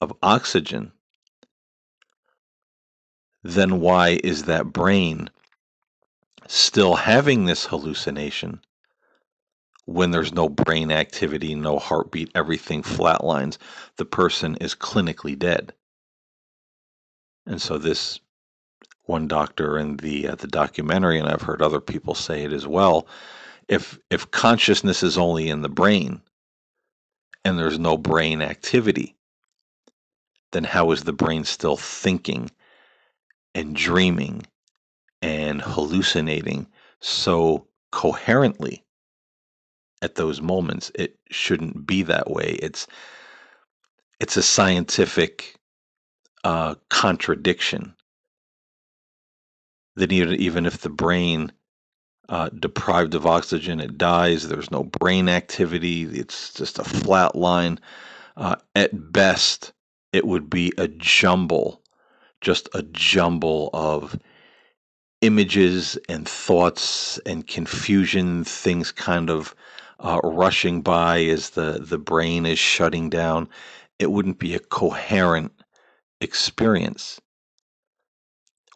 of 0.00 0.12
oxygen, 0.22 0.92
then 3.42 3.80
why 3.80 4.20
is 4.22 4.44
that 4.44 4.72
brain 4.72 5.30
still 6.46 6.96
having 6.96 7.44
this 7.44 7.66
hallucination 7.66 8.60
when 9.86 10.10
there's 10.10 10.32
no 10.32 10.48
brain 10.48 10.90
activity, 10.90 11.54
no 11.54 11.78
heartbeat, 11.78 12.30
everything 12.34 12.82
flatlines, 12.82 13.58
the 13.96 14.04
person 14.04 14.56
is 14.60 14.74
clinically 14.74 15.38
dead. 15.38 15.72
And 17.46 17.60
so 17.60 17.78
this 17.78 18.20
one 19.04 19.26
doctor 19.26 19.78
in 19.78 19.96
the 19.96 20.28
uh, 20.28 20.34
the 20.36 20.46
documentary, 20.46 21.18
and 21.18 21.28
I've 21.28 21.42
heard 21.42 21.62
other 21.62 21.80
people 21.80 22.14
say 22.14 22.44
it 22.44 22.52
as 22.52 22.66
well. 22.66 23.08
If 23.68 23.98
if 24.10 24.30
consciousness 24.30 25.02
is 25.02 25.18
only 25.18 25.48
in 25.48 25.62
the 25.62 25.68
brain, 25.68 26.20
and 27.44 27.58
there's 27.58 27.78
no 27.78 27.96
brain 27.96 28.42
activity, 28.42 29.16
then 30.52 30.64
how 30.64 30.90
is 30.90 31.04
the 31.04 31.12
brain 31.12 31.44
still 31.44 31.76
thinking 31.76 32.50
and 33.54 33.74
dreaming 33.74 34.46
and 35.22 35.60
hallucinating 35.60 36.66
so 37.00 37.66
coherently 37.92 38.84
at 40.02 40.14
those 40.14 40.40
moments. 40.40 40.90
It 40.94 41.18
shouldn't 41.30 41.86
be 41.86 42.02
that 42.04 42.30
way. 42.30 42.58
It's 42.62 42.86
it's 44.18 44.36
a 44.36 44.42
scientific 44.42 45.56
uh, 46.44 46.74
contradiction 46.88 47.94
that 49.96 50.12
even 50.12 50.34
even 50.34 50.66
if 50.66 50.78
the 50.78 50.90
brain 50.90 51.52
uh, 52.28 52.48
deprived 52.50 53.14
of 53.14 53.26
oxygen, 53.26 53.80
it 53.80 53.98
dies. 53.98 54.48
There's 54.48 54.70
no 54.70 54.84
brain 54.84 55.28
activity. 55.28 56.04
It's 56.04 56.54
just 56.54 56.78
a 56.78 56.84
flat 56.84 57.34
line. 57.34 57.80
Uh, 58.36 58.56
at 58.74 59.12
best, 59.12 59.72
it 60.12 60.26
would 60.26 60.50
be 60.50 60.72
a 60.78 60.88
jumble, 60.88 61.82
just 62.40 62.68
a 62.74 62.82
jumble 62.82 63.70
of 63.72 64.18
images 65.20 65.98
and 66.08 66.26
thoughts 66.26 67.18
and 67.26 67.46
confusion, 67.46 68.44
things 68.44 68.90
kind 68.92 69.30
of 69.30 69.54
uh, 70.00 70.20
rushing 70.24 70.80
by 70.80 71.22
as 71.24 71.50
the, 71.50 71.78
the 71.80 71.98
brain 71.98 72.46
is 72.46 72.58
shutting 72.58 73.10
down, 73.10 73.48
it 73.98 74.10
wouldn't 74.10 74.38
be 74.38 74.54
a 74.54 74.58
coherent 74.58 75.52
experience 76.20 77.20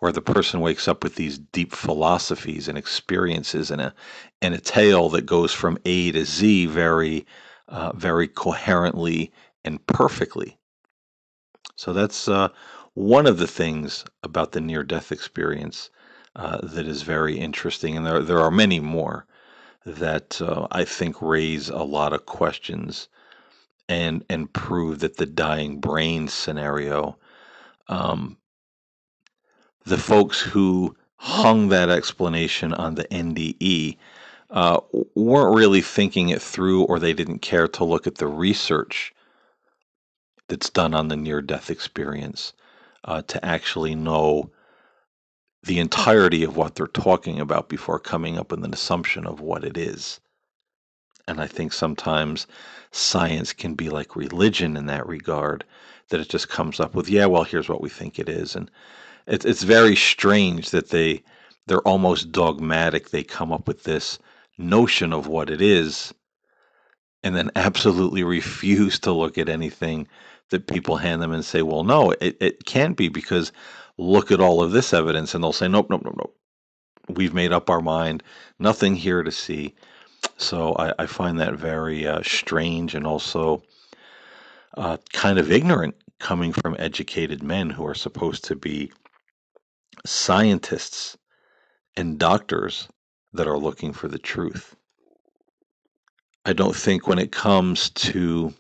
where 0.01 0.13
the 0.13 0.21
person 0.21 0.61
wakes 0.61 0.87
up 0.87 1.03
with 1.03 1.15
these 1.15 1.39
deep 1.39 1.73
philosophies 1.73 2.69
and 2.69 2.77
experiences 2.77 3.71
and 3.71 3.81
a 3.81 3.95
and 4.43 4.55
a 4.55 4.61
tale 4.61 5.09
that 5.09 5.25
goes 5.25 5.53
from 5.53 5.79
A 5.87 6.13
to 6.13 6.25
Z 6.27 6.67
very 6.67 7.27
uh, 7.69 7.93
very 7.95 8.29
coherently 8.29 9.33
and 9.65 9.85
perfectly. 9.87 10.59
So 11.77 11.93
that's 11.93 12.29
uh, 12.29 12.49
one 12.95 13.27
of 13.27 13.39
the 13.39 13.47
things 13.47 14.05
about 14.23 14.53
the 14.53 14.61
near 14.61 14.85
death 14.85 15.11
experience 15.11 15.91
uh, 16.37 16.59
that 16.63 16.87
is 16.87 17.03
very 17.03 17.39
interesting, 17.39 17.97
and 17.97 18.07
there 18.07 18.23
there 18.23 18.41
are 18.41 18.51
many 18.51 18.81
more 18.81 19.27
that 19.85 20.41
uh, 20.41 20.67
I 20.71 20.85
think 20.85 21.21
raise 21.21 21.69
a 21.69 21.83
lot 21.83 22.13
of 22.13 22.27
questions 22.27 23.09
and 23.89 24.25
and 24.29 24.53
prove 24.53 25.01
that 25.01 25.17
the 25.17 25.27
dying 25.27 25.81
brain 25.81 26.29
scenario, 26.29 27.19
um, 27.89 28.39
the 29.85 29.99
folks 29.99 30.41
who 30.41 30.97
hung 31.17 31.69
that 31.69 31.91
explanation 31.91 32.73
on 32.75 32.95
the 32.95 33.05
NDE 33.05 33.97
uh, 34.51 34.81
weren't 35.15 35.57
really 35.57 35.83
thinking 35.83 36.29
it 36.29 36.43
through, 36.43 36.85
or 36.85 36.99
they 36.99 37.13
didn't 37.13 37.41
care 37.41 37.69
to 37.69 37.85
look 37.85 38.07
at 38.07 38.17
the 38.17 38.29
research 38.29 39.13
that's 40.49 40.71
done 40.71 40.95
on 40.95 41.09
the 41.09 41.17
near 41.17 41.41
death 41.41 41.71
experience 41.71 42.53
uh, 43.05 43.23
to 43.23 43.45
actually 43.45 43.95
know 43.95 44.51
the 45.63 45.79
entirety 45.79 46.45
of 46.45 46.57
what 46.57 46.75
they're 46.75 46.87
talking 46.87 47.41
about 47.41 47.69
before 47.69 47.99
coming 47.99 48.39
up 48.39 48.51
with 48.51 48.65
an 48.65 48.75
assumption 48.75 49.27
of 49.27 49.41
what 49.41 49.65
it 49.65 49.79
is. 49.79 50.21
And 51.27 51.41
I 51.41 51.47
think 51.47 51.73
sometimes 51.73 52.47
science 52.91 53.53
can 53.55 53.75
be 53.75 53.89
like 53.89 54.15
religion 54.15 54.77
in 54.77 54.87
that 54.87 55.07
regard, 55.07 55.65
that 56.11 56.21
it 56.21 56.29
just 56.29 56.51
comes 56.51 56.81
up 56.81 56.95
with, 56.95 57.09
yeah, 57.09 57.25
well, 57.27 57.45
here's 57.45 57.69
what 57.69 57.81
we 57.81 57.89
think 57.89 58.19
it 58.19 58.29
is. 58.29 58.55
And 58.55 58.71
it's 59.27 59.47
it's 59.47 59.63
very 59.63 59.97
strange 59.97 60.71
that 60.71 60.91
they 60.91 61.23
they're 61.67 61.89
almost 61.89 62.31
dogmatic. 62.31 63.09
They 63.09 63.25
come 63.25 63.53
up 63.53 63.67
with 63.67 63.85
this 63.85 64.19
notion 64.59 65.15
of 65.15 65.27
what 65.27 65.49
it 65.49 65.63
is 65.63 66.13
and 67.25 67.35
then 67.35 67.51
absolutely 67.57 68.23
refuse 68.23 68.99
to 69.01 69.11
look 69.13 69.39
at 69.39 69.49
anything 69.49 70.07
that 70.51 70.67
people 70.69 70.99
hand 70.99 71.23
them 71.23 71.33
and 71.33 71.45
say, 71.45 71.63
well, 71.63 71.83
no, 71.83 72.13
it, 72.21 72.37
it 72.39 72.67
can't 72.67 72.97
be 72.99 73.09
because 73.09 73.51
look 73.97 74.31
at 74.31 74.41
all 74.41 74.63
of 74.63 74.73
this 74.73 74.93
evidence. 74.93 75.35
And 75.35 75.43
they'll 75.43 75.53
say, 75.53 75.67
nope, 75.67 75.89
nope, 75.89 76.03
nope, 76.05 76.17
nope. 76.19 76.37
We've 77.09 77.35
made 77.35 77.53
up 77.53 77.71
our 77.71 77.81
mind. 77.81 78.23
Nothing 78.59 78.95
here 78.95 79.23
to 79.23 79.33
see. 79.33 79.75
So 80.37 80.75
I, 80.75 80.93
I 81.01 81.07
find 81.07 81.41
that 81.41 81.55
very 81.55 82.07
uh, 82.07 82.23
strange 82.23 82.95
and 82.95 83.07
also 83.07 83.63
uh, 84.77 84.99
kind 85.13 85.39
of 85.39 85.51
ignorant 85.51 85.95
coming 86.21 86.53
from 86.53 86.77
educated 86.79 87.43
men 87.43 87.71
who 87.71 87.87
are 87.87 87.95
supposed 87.95 88.45
to 88.45 88.57
be 88.57 88.93
scientists 90.05 91.17
and 91.97 92.19
doctors 92.19 92.89
that 93.33 93.49
are 93.49 93.59
looking 93.59 93.93
for 93.95 94.09
the 94.09 94.19
truth. 94.19 94.77
I 96.47 96.53
don't 96.53 96.77
think 96.77 97.07
when 97.07 97.19
it 97.19 97.33
comes 97.33 97.89
to 97.91 98.53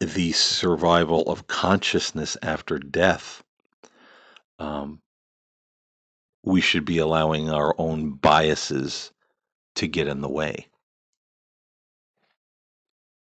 the 0.00 0.32
survival 0.32 1.22
of 1.30 1.46
consciousness 1.46 2.36
after 2.42 2.78
death, 2.78 3.42
um, 4.58 5.00
we 6.42 6.60
should 6.60 6.84
be 6.84 6.98
allowing 6.98 7.50
our 7.50 7.74
own 7.78 8.12
biases 8.12 9.12
to 9.74 9.86
get 9.86 10.08
in 10.08 10.22
the 10.22 10.28
way. 10.28 10.66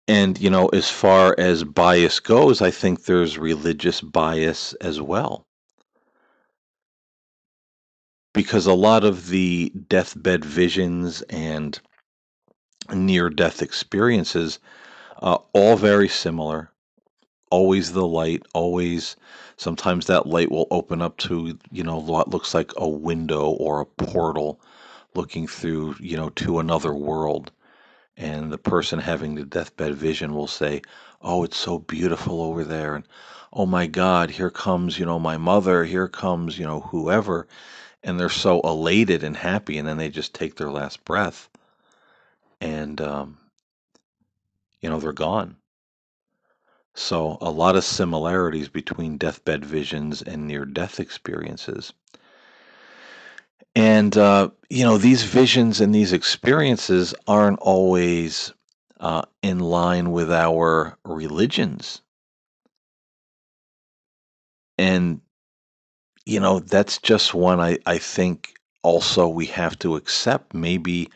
And, 0.08 0.40
you 0.40 0.50
know, 0.50 0.66
as 0.68 0.90
far 0.90 1.36
as 1.38 1.62
bias 1.62 2.18
goes, 2.18 2.60
I 2.60 2.72
think 2.72 3.04
there's 3.04 3.38
religious 3.38 4.00
bias 4.00 4.74
as 4.74 5.00
well. 5.00 5.46
Because 8.34 8.66
a 8.66 8.74
lot 8.74 9.04
of 9.04 9.28
the 9.28 9.72
deathbed 9.88 10.44
visions 10.44 11.22
and 11.22 11.80
near 12.90 13.30
death 13.30 13.62
experiences, 13.62 14.58
uh, 15.20 15.38
all 15.52 15.76
very 15.76 16.08
similar. 16.08 16.70
Always 17.50 17.92
the 17.92 18.06
light, 18.06 18.42
always 18.54 19.16
sometimes 19.56 20.06
that 20.06 20.26
light 20.26 20.50
will 20.50 20.66
open 20.70 21.02
up 21.02 21.16
to, 21.18 21.58
you 21.70 21.82
know, 21.84 21.98
what 21.98 22.28
looks 22.30 22.54
like 22.54 22.72
a 22.76 22.88
window 22.88 23.50
or 23.50 23.80
a 23.80 23.86
portal 23.86 24.60
looking 25.14 25.46
through, 25.46 25.96
you 26.00 26.16
know, 26.16 26.30
to 26.30 26.58
another 26.58 26.94
world 26.94 27.52
and 28.16 28.52
the 28.52 28.58
person 28.58 28.98
having 28.98 29.34
the 29.34 29.44
deathbed 29.44 29.94
vision 29.94 30.34
will 30.34 30.46
say, 30.46 30.82
"Oh, 31.22 31.44
it's 31.44 31.56
so 31.56 31.78
beautiful 31.78 32.42
over 32.42 32.62
there," 32.62 32.94
and 32.94 33.04
"Oh 33.52 33.66
my 33.66 33.86
God, 33.86 34.30
here 34.30 34.50
comes 34.50 34.98
you 34.98 35.06
know 35.06 35.18
my 35.18 35.38
mother, 35.38 35.84
here 35.84 36.08
comes 36.08 36.58
you 36.58 36.66
know 36.66 36.80
whoever," 36.80 37.46
and 38.02 38.20
they're 38.20 38.28
so 38.28 38.60
elated 38.60 39.24
and 39.24 39.36
happy, 39.36 39.78
and 39.78 39.88
then 39.88 39.96
they 39.96 40.10
just 40.10 40.34
take 40.34 40.56
their 40.56 40.70
last 40.70 41.04
breath, 41.04 41.48
and 42.62 43.00
um, 43.00 43.38
you 44.80 44.88
know 44.88 44.98
they're 44.98 45.12
gone. 45.12 45.56
So 46.94 47.38
a 47.40 47.50
lot 47.50 47.76
of 47.76 47.84
similarities 47.84 48.68
between 48.68 49.16
deathbed 49.16 49.64
visions 49.64 50.22
and 50.22 50.46
near-death 50.46 51.00
experiences. 51.00 51.92
And, 53.74 54.16
uh, 54.16 54.50
you 54.68 54.84
know, 54.84 54.98
these 54.98 55.24
visions 55.24 55.80
and 55.80 55.94
these 55.94 56.12
experiences 56.12 57.14
aren't 57.26 57.58
always 57.60 58.52
uh, 59.00 59.22
in 59.42 59.58
line 59.60 60.12
with 60.12 60.30
our 60.30 60.98
religions. 61.04 62.02
And, 64.76 65.22
you 66.26 66.40
know, 66.40 66.60
that's 66.60 66.98
just 66.98 67.32
one 67.32 67.58
I, 67.58 67.78
I 67.86 67.96
think 67.96 68.54
also 68.82 69.26
we 69.28 69.46
have 69.46 69.78
to 69.78 69.96
accept. 69.96 70.52
Maybe 70.52 71.08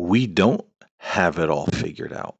we 0.00 0.26
don't 0.26 0.64
have 0.96 1.38
it 1.38 1.50
all 1.50 1.66
figured 1.66 2.14
out. 2.14 2.36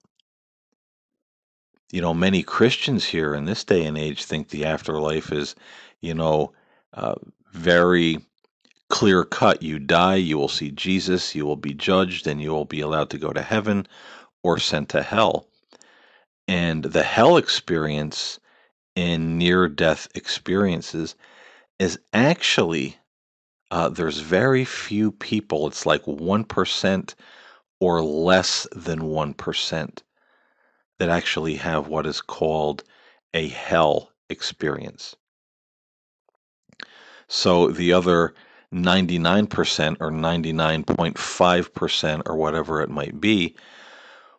You 1.92 2.01
know, 2.01 2.14
many 2.14 2.42
Christians 2.42 3.05
here 3.05 3.35
in 3.35 3.44
this 3.44 3.64
day 3.64 3.85
and 3.85 3.99
age 3.99 4.25
think 4.25 4.49
the 4.49 4.64
afterlife 4.64 5.31
is, 5.31 5.55
you 6.01 6.14
know, 6.14 6.55
uh, 6.94 7.16
very 7.53 8.18
clear 8.88 9.25
cut. 9.25 9.62
You 9.62 9.79
die, 9.79 10.14
you 10.14 10.38
will 10.38 10.49
see 10.49 10.70
Jesus, 10.70 11.35
you 11.35 11.44
will 11.44 11.57
be 11.57 11.75
judged, 11.75 12.27
and 12.27 12.40
you 12.40 12.51
will 12.51 12.64
be 12.64 12.81
allowed 12.81 13.11
to 13.11 13.18
go 13.18 13.31
to 13.31 13.42
heaven 13.42 13.87
or 14.42 14.59
sent 14.59 14.88
to 14.90 15.03
hell. 15.03 15.46
And 16.49 16.85
the 16.85 17.03
hell 17.03 17.37
experience 17.37 18.40
in 18.96 19.37
near 19.37 19.68
death 19.68 20.09
experiences 20.14 21.14
is 21.79 21.99
actually, 22.14 22.96
uh, 23.70 23.90
there's 23.90 24.20
very 24.20 24.64
few 24.64 25.12
people, 25.12 25.66
it's 25.66 25.85
like 25.85 26.05
1% 26.05 27.14
or 27.81 28.03
less 28.03 28.66
than 28.73 29.01
1% 29.01 29.99
that 30.99 31.09
actually 31.09 31.57
have 31.57 31.88
what 31.88 32.07
is 32.07 32.21
called 32.21 32.85
a 33.35 33.49
hell 33.49 34.12
experience. 34.29 35.16
So 37.29 37.69
the 37.69 37.93
other 37.93 38.35
99% 38.73 39.97
or 40.01 40.11
99.5% 40.11 42.23
or 42.27 42.37
whatever 42.37 42.83
it 42.83 42.90
might 42.90 43.21
be, 43.21 43.57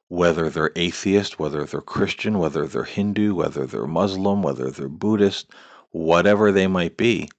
whether 0.08 0.50
they're 0.50 0.72
atheist, 0.76 1.40
whether 1.40 1.64
they're 1.64 1.82
Christian, 1.82 2.38
whether 2.38 2.68
they're 2.68 2.84
Hindu, 2.84 3.34
whether 3.34 3.66
they're 3.66 3.88
Muslim, 3.88 4.44
whether 4.44 4.70
they're 4.70 4.90
Buddhist, 4.90 5.50
whatever 5.92 6.52
they 6.52 6.68
might 6.68 6.98
be, 6.98 7.30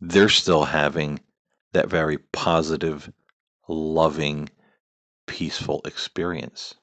they're 0.00 0.28
still 0.28 0.64
having 0.64 1.20
that 1.72 1.88
very 1.88 2.18
positive, 2.18 3.12
loving, 3.68 4.48
peaceful 5.26 5.82
experience. 5.84 6.74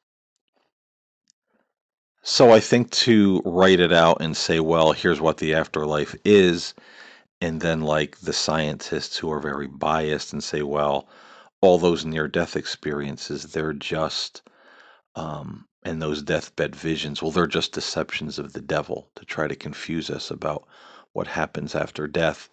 So 2.28 2.52
I 2.52 2.60
think 2.60 2.90
to 2.92 3.42
write 3.46 3.80
it 3.80 3.94
out 3.94 4.22
and 4.22 4.36
say, 4.36 4.60
well, 4.60 4.94
here's 4.94 5.22
what 5.22 5.38
the 5.38 5.54
afterlife 5.54 6.16
is, 6.26 6.74
and 7.42 7.62
then 7.62 7.82
like 7.82 8.20
the 8.20 8.34
scientists 8.34 9.18
who 9.18 9.32
are 9.32 9.40
very 9.40 9.68
biased 9.68 10.34
and 10.34 10.44
say, 10.44 10.64
well, 10.64 11.08
all 11.62 11.78
those 11.78 12.06
near 12.06 12.28
death 12.28 12.56
experiences, 12.56 13.44
they're 13.44 13.74
just, 13.74 14.42
um, 15.16 15.68
and 15.84 16.02
those 16.02 16.24
deathbed 16.24 16.76
visions, 16.76 17.22
well, 17.22 17.32
they're 17.32 17.46
just 17.48 17.74
deceptions 17.74 18.40
of 18.40 18.54
the 18.54 18.62
devil 18.62 19.10
to 19.16 19.26
try 19.26 19.48
to 19.48 19.56
confuse 19.56 20.10
us 20.10 20.32
about 20.32 20.68
what 21.14 21.28
happens 21.28 21.76
after 21.76 22.08
death. 22.08 22.50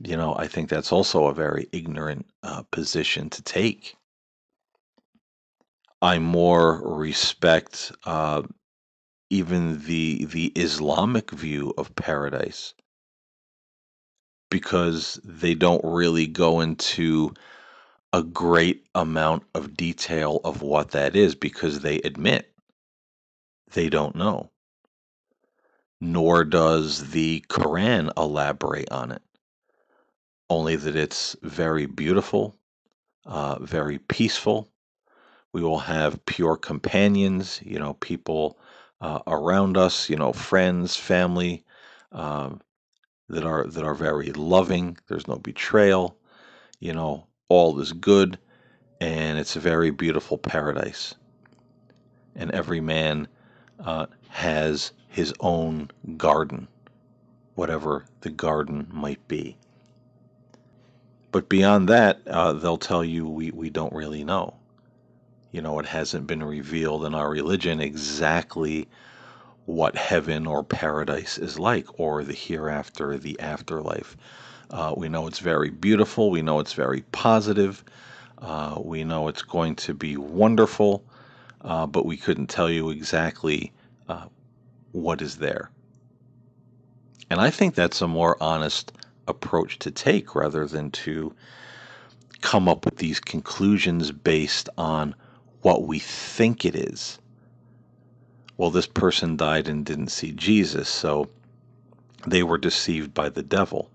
You 0.00 0.16
know, 0.16 0.34
I 0.36 0.46
think 0.46 0.68
that's 0.68 0.92
also 0.92 1.26
a 1.26 1.34
very 1.34 1.68
ignorant 1.72 2.26
uh, 2.42 2.62
position 2.70 3.30
to 3.30 3.42
take. 3.42 3.96
I 6.00 6.20
more 6.20 6.80
respect 6.84 7.90
uh, 8.04 8.42
even 9.30 9.84
the 9.84 10.24
the 10.26 10.46
Islamic 10.54 11.32
view 11.32 11.74
of 11.76 11.94
paradise 11.96 12.74
because 14.50 15.20
they 15.24 15.54
don't 15.54 15.84
really 15.84 16.26
go 16.26 16.60
into 16.60 17.34
a 18.12 18.22
great 18.22 18.86
amount 18.94 19.44
of 19.54 19.76
detail 19.76 20.40
of 20.44 20.62
what 20.62 20.92
that 20.92 21.14
is 21.14 21.34
because 21.34 21.80
they 21.80 21.98
admit 21.98 22.50
they 23.72 23.88
don't 23.88 24.16
know. 24.16 24.50
Nor 26.00 26.44
does 26.44 27.10
the 27.10 27.44
Quran 27.48 28.10
elaborate 28.16 28.90
on 28.90 29.12
it, 29.12 29.22
only 30.50 30.76
that 30.76 30.96
it's 30.96 31.36
very 31.42 31.86
beautiful, 31.86 32.56
uh, 33.26 33.58
very 33.60 33.98
peaceful. 33.98 34.68
We 35.52 35.62
will 35.62 35.78
have 35.80 36.24
pure 36.26 36.56
companions, 36.56 37.60
you 37.64 37.78
know, 37.78 37.94
people 37.94 38.58
uh, 39.00 39.20
around 39.26 39.76
us, 39.76 40.08
you 40.08 40.16
know, 40.16 40.32
friends, 40.32 40.96
family 40.96 41.64
um, 42.12 42.60
that 43.28 43.44
are 43.44 43.64
that 43.66 43.84
are 43.84 43.94
very 43.94 44.32
loving. 44.32 44.96
There's 45.08 45.28
no 45.28 45.36
betrayal, 45.36 46.16
you 46.80 46.92
know, 46.92 47.26
all 47.48 47.78
is 47.80 47.92
good, 47.92 48.38
and 49.00 49.38
it's 49.38 49.56
a 49.56 49.60
very 49.60 49.90
beautiful 49.90 50.38
paradise. 50.38 51.14
And 52.34 52.50
every 52.52 52.80
man 52.80 53.28
uh, 53.80 54.06
has 54.28 54.92
his 55.08 55.34
own 55.40 55.90
garden, 56.16 56.68
whatever 57.54 58.04
the 58.20 58.30
garden 58.30 58.86
might 58.92 59.26
be. 59.28 59.56
But 61.30 61.48
beyond 61.48 61.88
that, 61.88 62.20
uh, 62.26 62.54
they'll 62.54 62.78
tell 62.78 63.04
you 63.04 63.28
we, 63.28 63.50
we 63.50 63.70
don't 63.70 63.92
really 63.92 64.24
know. 64.24 64.54
You 65.52 65.62
know, 65.62 65.78
it 65.78 65.86
hasn't 65.86 66.26
been 66.26 66.42
revealed 66.42 67.04
in 67.04 67.14
our 67.14 67.28
religion 67.30 67.80
exactly 67.80 68.88
what 69.66 69.96
heaven 69.96 70.46
or 70.46 70.64
paradise 70.64 71.36
is 71.36 71.58
like, 71.58 72.00
or 72.00 72.24
the 72.24 72.34
hereafter, 72.34 73.18
the 73.18 73.38
afterlife. 73.40 74.16
Uh, 74.70 74.94
we 74.96 75.08
know 75.08 75.26
it's 75.26 75.38
very 75.38 75.70
beautiful. 75.70 76.30
We 76.30 76.42
know 76.42 76.60
it's 76.60 76.72
very 76.72 77.02
positive. 77.12 77.84
Uh, 78.38 78.80
we 78.82 79.04
know 79.04 79.28
it's 79.28 79.42
going 79.42 79.74
to 79.76 79.94
be 79.94 80.16
wonderful, 80.16 81.04
uh, 81.62 81.86
but 81.86 82.06
we 82.06 82.16
couldn't 82.16 82.46
tell 82.48 82.70
you 82.70 82.90
exactly 82.90 83.72
uh, 84.08 84.26
what 84.92 85.20
is 85.20 85.36
there. 85.36 85.70
And 87.30 87.40
I 87.40 87.50
think 87.50 87.74
that's 87.74 88.00
a 88.00 88.08
more 88.08 88.36
honest 88.42 88.92
approach 89.28 89.78
to 89.80 89.90
take 89.90 90.34
rather 90.34 90.66
than 90.66 90.90
to 90.90 91.34
come 92.40 92.68
up 92.68 92.84
with 92.84 92.96
these 92.96 93.20
conclusions 93.20 94.10
based 94.10 94.68
on 94.78 95.14
what 95.62 95.82
we 95.82 95.98
think 95.98 96.64
it 96.64 96.74
is. 96.74 97.18
Well, 98.56 98.70
this 98.70 98.86
person 98.86 99.36
died 99.36 99.68
and 99.68 99.84
didn't 99.84 100.08
see 100.08 100.32
Jesus, 100.32 100.88
so 100.88 101.28
they 102.26 102.42
were 102.42 102.58
deceived 102.58 103.14
by 103.14 103.28
the 103.28 103.42
devil. 103.42 103.90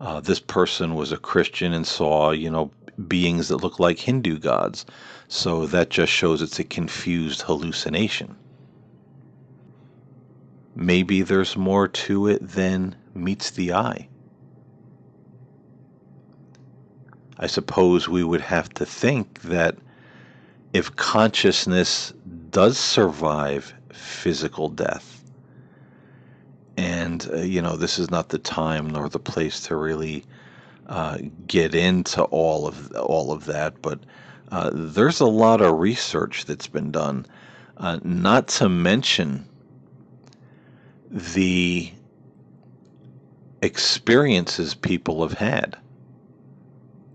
Uh, 0.00 0.20
this 0.20 0.40
person 0.40 0.94
was 0.94 1.12
a 1.12 1.16
Christian 1.16 1.72
and 1.72 1.86
saw, 1.86 2.30
you 2.30 2.50
know, 2.50 2.70
beings 3.08 3.48
that 3.48 3.58
look 3.58 3.78
like 3.78 3.98
Hindu 3.98 4.38
gods. 4.38 4.84
So 5.28 5.66
that 5.66 5.90
just 5.90 6.12
shows 6.12 6.42
it's 6.42 6.58
a 6.58 6.64
confused 6.64 7.42
hallucination. 7.42 8.36
Maybe 10.74 11.22
there's 11.22 11.56
more 11.56 11.88
to 11.88 12.28
it 12.28 12.46
than 12.46 12.96
meets 13.14 13.50
the 13.50 13.74
eye. 13.74 14.08
I 17.42 17.48
suppose 17.48 18.08
we 18.08 18.22
would 18.22 18.40
have 18.40 18.68
to 18.74 18.86
think 18.86 19.42
that 19.42 19.76
if 20.72 20.94
consciousness 20.94 22.12
does 22.50 22.78
survive 22.78 23.74
physical 23.92 24.68
death, 24.68 25.24
and 26.76 27.28
uh, 27.32 27.38
you 27.38 27.60
know, 27.60 27.74
this 27.74 27.98
is 27.98 28.12
not 28.12 28.28
the 28.28 28.38
time 28.38 28.88
nor 28.88 29.08
the 29.08 29.18
place 29.18 29.58
to 29.62 29.74
really 29.74 30.24
uh, 30.86 31.18
get 31.48 31.74
into 31.74 32.22
all 32.22 32.68
of 32.68 32.92
all 32.92 33.32
of 33.32 33.46
that, 33.46 33.82
but 33.82 33.98
uh, 34.52 34.70
there's 34.72 35.18
a 35.18 35.26
lot 35.26 35.60
of 35.60 35.80
research 35.80 36.44
that's 36.44 36.68
been 36.68 36.92
done. 36.92 37.26
Uh, 37.76 37.98
not 38.04 38.46
to 38.46 38.68
mention 38.68 39.44
the 41.10 41.90
experiences 43.62 44.74
people 44.74 45.26
have 45.26 45.36
had. 45.36 45.76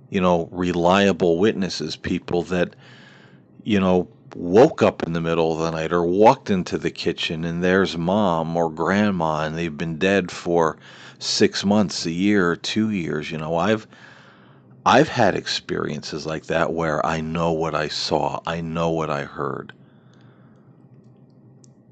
You 0.10 0.22
know, 0.22 0.48
reliable 0.52 1.38
witnesses, 1.38 1.96
people 1.96 2.44
that, 2.44 2.76
you 3.64 3.80
know, 3.80 4.08
woke 4.36 4.84
up 4.84 5.04
in 5.04 5.14
the 5.14 5.22
middle 5.22 5.52
of 5.54 5.60
the 5.60 5.72
night 5.72 5.92
or 5.92 6.04
walked 6.04 6.50
into 6.50 6.78
the 6.78 6.92
kitchen 6.92 7.44
and 7.44 7.64
there's 7.64 7.98
mom 7.98 8.56
or 8.56 8.70
grandma 8.70 9.42
and 9.42 9.58
they've 9.58 9.78
been 9.78 9.98
dead 9.98 10.32
for 10.32 10.78
six 11.20 11.66
months, 11.66 12.06
a 12.06 12.12
year, 12.12 12.56
two 12.56 12.90
years. 12.90 13.32
You 13.32 13.38
know, 13.38 13.56
I've 13.58 13.88
I've 14.86 15.10
had 15.10 15.36
experiences 15.36 16.26
like 16.26 16.46
that 16.46 16.72
where 16.72 17.06
I 17.06 17.20
know 17.20 17.52
what 17.52 17.76
I 17.76 17.88
saw, 17.90 18.40
I 18.46 18.62
know 18.62 18.92
what 18.92 19.10
I 19.10 19.24
heard. 19.24 19.74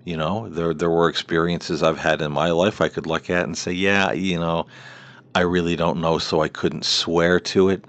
You 0.06 0.18
know, 0.18 0.48
there 0.50 0.74
there 0.74 0.90
were 0.90 1.10
experiences 1.10 1.82
I've 1.84 1.98
had 1.98 2.22
in 2.22 2.32
my 2.32 2.52
life 2.52 2.80
I 2.80 2.90
could 2.90 3.08
look 3.08 3.30
at 3.30 3.46
and 3.46 3.58
say, 3.58 3.72
yeah, 3.72 4.12
you 4.12 4.40
know, 4.40 4.68
I 5.34 5.42
really 5.42 5.76
don't 5.76 6.00
know, 6.00 6.20
so 6.20 6.42
I 6.42 6.48
couldn't 6.48 6.86
swear 6.86 7.40
to 7.42 7.70
it. 7.70 7.86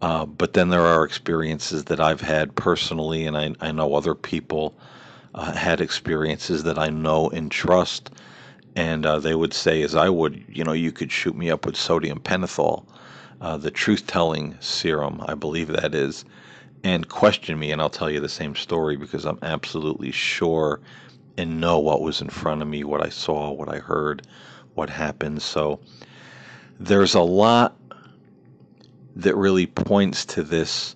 Uh, 0.00 0.24
but 0.26 0.52
then 0.52 0.68
there 0.68 0.86
are 0.86 1.04
experiences 1.04 1.84
that 1.84 2.00
I've 2.00 2.20
had 2.20 2.54
personally, 2.54 3.26
and 3.26 3.36
I, 3.36 3.54
I 3.60 3.72
know 3.72 3.94
other 3.94 4.14
people 4.14 4.74
uh, 5.34 5.52
had 5.52 5.80
experiences 5.80 6.62
that 6.64 6.78
I 6.78 6.88
know 6.88 7.28
and 7.30 7.50
trust. 7.50 8.10
And 8.76 9.04
uh, 9.04 9.18
they 9.18 9.34
would 9.34 9.52
say, 9.52 9.82
as 9.82 9.96
I 9.96 10.08
would, 10.08 10.44
you 10.48 10.62
know, 10.62 10.72
you 10.72 10.92
could 10.92 11.10
shoot 11.10 11.36
me 11.36 11.50
up 11.50 11.66
with 11.66 11.76
sodium 11.76 12.20
pentothal, 12.20 12.84
uh, 13.40 13.56
the 13.56 13.70
truth 13.70 14.06
telling 14.06 14.56
serum, 14.60 15.22
I 15.26 15.34
believe 15.34 15.68
that 15.68 15.94
is, 15.94 16.24
and 16.84 17.08
question 17.08 17.58
me, 17.58 17.72
and 17.72 17.80
I'll 17.80 17.90
tell 17.90 18.10
you 18.10 18.20
the 18.20 18.28
same 18.28 18.54
story 18.54 18.96
because 18.96 19.24
I'm 19.24 19.38
absolutely 19.42 20.12
sure 20.12 20.80
and 21.36 21.60
know 21.60 21.78
what 21.78 22.02
was 22.02 22.20
in 22.20 22.28
front 22.28 22.62
of 22.62 22.68
me, 22.68 22.84
what 22.84 23.04
I 23.04 23.08
saw, 23.08 23.50
what 23.50 23.68
I 23.68 23.78
heard, 23.78 24.26
what 24.74 24.90
happened. 24.90 25.42
So 25.42 25.80
there's 26.78 27.14
a 27.14 27.20
lot 27.20 27.76
that 29.18 29.34
really 29.34 29.66
points 29.66 30.24
to 30.24 30.44
this 30.44 30.94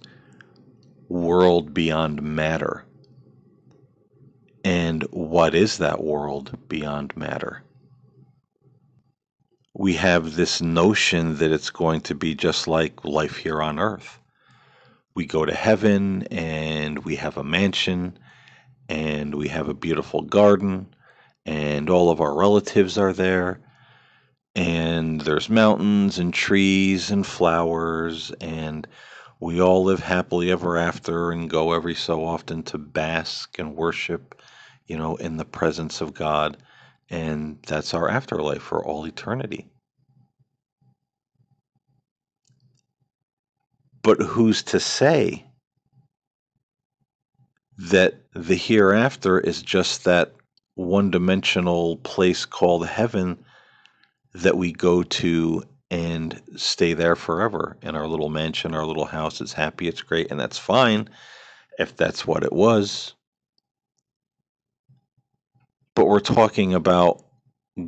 world 1.08 1.74
beyond 1.74 2.22
matter. 2.22 2.84
And 4.64 5.02
what 5.10 5.56
is 5.56 5.78
that 5.78 6.04
world 6.04 6.56
beyond 6.68 7.16
matter? 7.16 7.64
We 9.74 9.94
have 9.94 10.36
this 10.36 10.62
notion 10.62 11.38
that 11.38 11.50
it's 11.50 11.70
going 11.70 12.02
to 12.02 12.14
be 12.14 12.36
just 12.36 12.68
like 12.68 13.04
life 13.04 13.38
here 13.38 13.60
on 13.60 13.80
earth. 13.80 14.20
We 15.16 15.26
go 15.26 15.44
to 15.44 15.54
heaven 15.54 16.22
and 16.30 17.04
we 17.04 17.16
have 17.16 17.36
a 17.36 17.44
mansion 17.44 18.16
and 18.88 19.34
we 19.34 19.48
have 19.48 19.68
a 19.68 19.74
beautiful 19.74 20.22
garden 20.22 20.94
and 21.44 21.90
all 21.90 22.08
of 22.08 22.20
our 22.20 22.34
relatives 22.34 22.96
are 22.96 23.12
there 23.12 23.58
and 24.54 25.20
there's 25.22 25.48
mountains 25.48 26.18
and 26.18 26.34
trees 26.34 27.10
and 27.10 27.26
flowers 27.26 28.32
and 28.40 28.86
we 29.40 29.60
all 29.60 29.82
live 29.82 30.00
happily 30.00 30.50
ever 30.52 30.76
after 30.76 31.32
and 31.32 31.50
go 31.50 31.72
every 31.72 31.94
so 31.94 32.24
often 32.24 32.62
to 32.62 32.78
bask 32.78 33.58
and 33.58 33.76
worship 33.76 34.40
you 34.86 34.96
know 34.96 35.16
in 35.16 35.36
the 35.36 35.44
presence 35.44 36.00
of 36.00 36.14
god 36.14 36.56
and 37.12 37.58
that's 37.66 37.92
our 37.92 38.08
afterlife 38.08 38.62
for 38.62 38.84
all 38.84 39.06
eternity. 39.06 39.68
But 44.02 44.20
who's 44.20 44.62
to 44.64 44.80
say 44.80 45.46
that 47.76 48.14
the 48.34 48.56
hereafter 48.56 49.38
is 49.38 49.62
just 49.62 50.04
that 50.04 50.34
one 50.74 51.10
dimensional 51.10 51.98
place 51.98 52.46
called 52.46 52.86
heaven 52.86 53.44
that 54.34 54.56
we 54.56 54.72
go 54.72 55.02
to 55.02 55.62
and 55.90 56.40
stay 56.56 56.94
there 56.94 57.16
forever 57.16 57.76
in 57.82 57.94
our 57.94 58.06
little 58.06 58.30
mansion, 58.30 58.74
our 58.74 58.86
little 58.86 59.04
house. 59.04 59.40
It's 59.40 59.52
happy, 59.52 59.88
it's 59.88 60.02
great, 60.02 60.30
and 60.30 60.40
that's 60.40 60.58
fine 60.58 61.08
if 61.78 61.96
that's 61.96 62.26
what 62.26 62.44
it 62.44 62.52
was. 62.52 63.14
But 65.94 66.06
we're 66.06 66.20
talking 66.20 66.72
about 66.72 67.22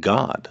God. 0.00 0.50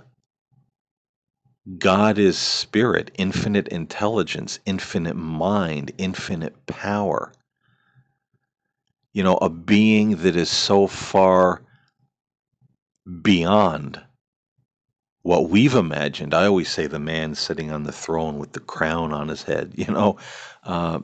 God 1.77 2.17
is 2.17 2.38
spirit, 2.38 3.12
infinite 3.15 3.67
intelligence, 3.69 4.60
infinite 4.65 5.15
mind, 5.15 5.91
infinite 5.97 6.65
power. 6.65 7.32
You 9.13 9.23
know, 9.23 9.38
a 9.38 9.49
being 9.49 10.17
that 10.17 10.36
is 10.36 10.49
so 10.49 10.88
far 10.88 11.62
beyond 13.21 14.01
what 15.24 15.50
we've 15.50 15.74
imagined. 15.74 16.34
I 16.34 16.46
always 16.46 16.70
say 16.70 16.88
the 16.88 17.00
man 17.00 17.36
sitting 17.36 17.72
on 17.72 17.84
the 17.84 17.92
throne 17.92 18.38
with 18.38 18.52
the 18.52 18.60
crown 18.60 19.14
on 19.14 19.30
his 19.30 19.44
head, 19.44 19.74
you 19.78 19.88
know. 19.88 20.18
Uh, 20.64 21.00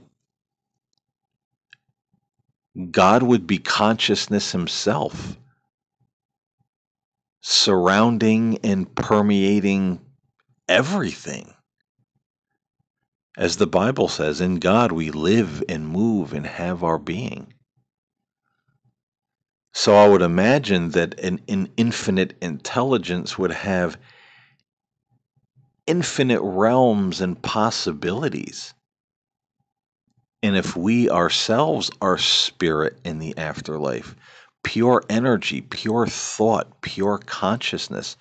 God 2.92 3.24
would 3.24 3.48
be 3.48 3.58
consciousness 3.58 4.52
himself, 4.52 5.38
surrounding 7.42 8.60
and 8.64 8.94
permeating 8.96 10.00
everything. 10.68 11.54
As 13.38 13.58
the 13.58 13.68
Bible 13.68 14.08
says, 14.10 14.42
in 14.42 14.56
God 14.58 14.92
we 14.92 15.12
live 15.12 15.64
and 15.70 15.88
move 15.88 16.34
and 16.34 16.46
have 16.46 16.84
our 16.84 17.00
being. 17.00 17.54
So 19.74 19.96
I 19.96 20.08
would 20.08 20.22
imagine 20.22 20.90
that 20.92 21.20
an, 21.20 21.42
an 21.48 21.70
infinite 21.78 22.38
intelligence 22.42 23.38
would 23.38 23.52
have 23.52 23.98
infinite 25.86 26.42
realms 26.42 27.22
and 27.22 27.42
possibilities. 27.42 28.74
And 30.42 30.56
if 30.56 30.76
we 30.76 31.10
ourselves 31.10 31.90
are 32.02 32.18
spirit 32.18 33.00
in 33.04 33.20
the 33.20 33.38
afterlife, 33.38 34.16
pure 34.64 35.04
energy, 35.10 35.62
pure 35.62 36.08
thought, 36.08 36.82
pure 36.82 37.18
consciousness, 37.18 38.18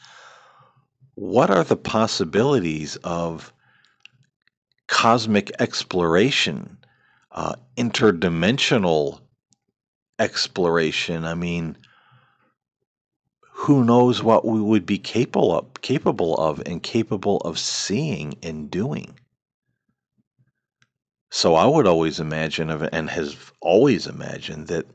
what 1.15 1.51
are 1.51 1.65
the 1.65 1.77
possibilities 1.77 2.97
of 3.05 3.53
cosmic 4.87 5.51
exploration, 5.61 6.79
uh, 7.33 7.55
interdimensional 7.77 9.21
exploration? 10.19 11.25
I 11.25 11.35
mean, 11.35 11.77
who 13.53 13.85
knows 13.85 14.23
what 14.23 14.45
we 14.45 14.61
would 14.61 14.87
be 14.87 14.99
capable 14.99 15.57
of, 15.57 15.81
capable 15.83 16.37
of 16.37 16.63
and 16.67 16.83
capable 16.83 17.39
of 17.39 17.59
seeing 17.59 18.35
and 18.43 18.71
doing? 18.71 19.19
So 21.31 21.55
I 21.55 21.67
would 21.67 21.87
always 21.87 22.21
imagine 22.21 22.71
of 22.71 22.89
and 22.93 23.11
has 23.11 23.37
always 23.61 24.07
imagined 24.07 24.69
that 24.69 24.87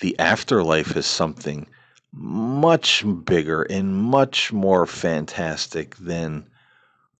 the 0.00 0.18
afterlife 0.18 0.96
is 0.96 1.06
something 1.06 1.66
much 2.12 3.04
bigger 3.24 3.62
and 3.62 3.96
much 3.96 4.52
more 4.52 4.86
fantastic 4.86 5.96
than 5.96 6.48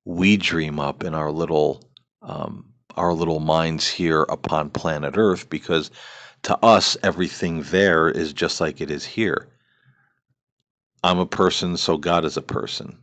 we 0.05 0.37
dream 0.37 0.79
up 0.79 1.03
in 1.03 1.15
our 1.15 1.33
little 1.33 1.83
um, 2.23 2.65
our 2.97 3.13
little 3.13 3.41
minds 3.41 3.89
here 3.89 4.23
upon 4.23 4.71
planet 4.71 5.15
Earth 5.17 5.51
because 5.51 5.91
to 6.45 6.57
us 6.65 6.97
everything 7.03 7.63
there 7.65 8.09
is 8.09 8.33
just 8.33 8.61
like 8.61 8.81
it 8.81 8.91
is 8.91 9.05
here. 9.05 9.49
I'm 11.03 11.19
a 11.19 11.27
person, 11.27 11.77
so 11.77 11.97
God 11.99 12.25
is 12.25 12.37
a 12.37 12.43
person. 12.43 12.99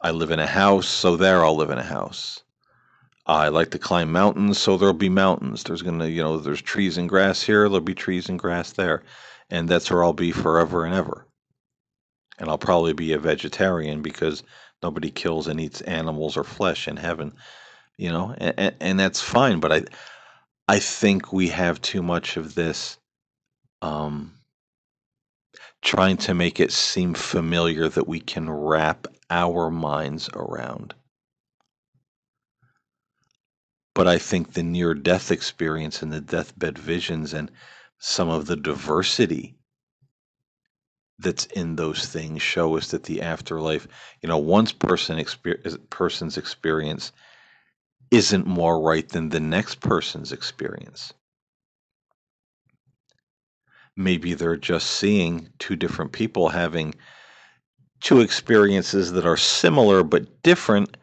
I 0.00 0.12
live 0.12 0.30
in 0.30 0.40
a 0.40 0.46
house, 0.46 0.88
so 0.88 1.16
there 1.16 1.44
I'll 1.44 1.56
live 1.56 1.70
in 1.70 1.78
a 1.78 1.84
house. 1.84 2.42
I 3.26 3.48
like 3.48 3.70
to 3.72 3.78
climb 3.78 4.10
mountains, 4.10 4.58
so 4.58 4.76
there'll 4.76 4.94
be 4.94 5.08
mountains. 5.08 5.62
There's 5.62 5.82
gonna, 5.82 6.06
you 6.06 6.22
know, 6.22 6.38
there's 6.38 6.62
trees 6.62 6.96
and 6.96 7.08
grass 7.08 7.42
here, 7.42 7.68
there'll 7.68 7.80
be 7.80 7.94
trees 7.94 8.28
and 8.28 8.38
grass 8.38 8.72
there. 8.72 9.02
And 9.50 9.68
that's 9.68 9.90
where 9.90 10.02
I'll 10.04 10.12
be 10.12 10.32
forever 10.32 10.84
and 10.84 10.94
ever. 10.94 11.26
And 12.38 12.48
I'll 12.48 12.58
probably 12.58 12.92
be 12.92 13.12
a 13.12 13.18
vegetarian 13.18 14.02
because 14.02 14.42
nobody 14.82 15.10
kills 15.10 15.48
and 15.48 15.60
eats 15.60 15.80
animals 15.82 16.36
or 16.36 16.44
flesh 16.44 16.88
in 16.88 16.96
heaven, 16.96 17.34
you 17.98 18.10
know, 18.10 18.34
and, 18.38 18.74
and 18.80 18.98
that's 18.98 19.20
fine. 19.20 19.60
But 19.60 19.72
I, 19.72 19.82
I 20.70 20.78
think 20.78 21.32
we 21.32 21.48
have 21.48 21.82
too 21.82 22.00
much 22.00 22.36
of 22.36 22.54
this, 22.54 22.96
um, 23.82 24.38
trying 25.82 26.16
to 26.18 26.32
make 26.32 26.60
it 26.60 26.70
seem 26.70 27.14
familiar 27.14 27.88
that 27.88 28.06
we 28.06 28.20
can 28.20 28.48
wrap 28.48 29.08
our 29.30 29.68
minds 29.68 30.30
around. 30.32 30.94
But 33.96 34.06
I 34.06 34.18
think 34.18 34.52
the 34.52 34.62
near 34.62 34.94
death 34.94 35.32
experience 35.32 36.02
and 36.02 36.12
the 36.12 36.20
deathbed 36.20 36.78
visions 36.78 37.34
and 37.34 37.50
some 37.98 38.28
of 38.28 38.46
the 38.46 38.54
diversity 38.54 39.56
that's 41.18 41.46
in 41.46 41.74
those 41.74 42.06
things 42.06 42.42
show 42.42 42.76
us 42.76 42.92
that 42.92 43.02
the 43.02 43.22
afterlife, 43.22 43.88
you 44.22 44.28
know, 44.28 44.38
one's 44.38 44.72
person 44.72 45.18
exper- 45.18 45.90
person's 45.90 46.38
experience 46.38 47.10
isn't 48.10 48.46
more 48.46 48.80
right 48.80 49.08
than 49.08 49.28
the 49.28 49.40
next 49.40 49.80
person's 49.80 50.32
experience. 50.32 51.12
Maybe 53.96 54.34
they're 54.34 54.56
just 54.56 54.90
seeing 54.90 55.50
two 55.58 55.76
different 55.76 56.12
people 56.12 56.48
having 56.48 56.94
two 58.00 58.20
experiences 58.20 59.12
that 59.12 59.26
are 59.26 59.36
similar 59.36 60.02
but 60.02 60.42
different 60.42 60.96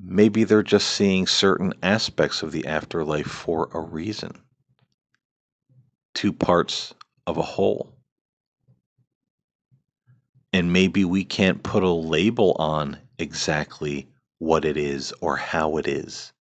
Maybe 0.00 0.44
they're 0.44 0.62
just 0.62 0.88
seeing 0.88 1.26
certain 1.26 1.72
aspects 1.82 2.42
of 2.42 2.52
the 2.52 2.66
afterlife 2.66 3.26
for 3.26 3.70
a 3.72 3.80
reason. 3.80 4.32
Two 6.14 6.32
parts 6.32 6.94
of 7.26 7.36
a 7.38 7.42
whole. 7.42 7.96
And 10.52 10.72
maybe 10.72 11.04
we 11.04 11.24
can't 11.24 11.62
put 11.62 11.82
a 11.82 11.90
label 11.90 12.54
on 12.58 12.98
exactly 13.18 14.08
what 14.44 14.64
it 14.64 14.76
is 14.76 15.12
or 15.20 15.36
how 15.36 15.76
it 15.78 15.88
is. 15.88 16.32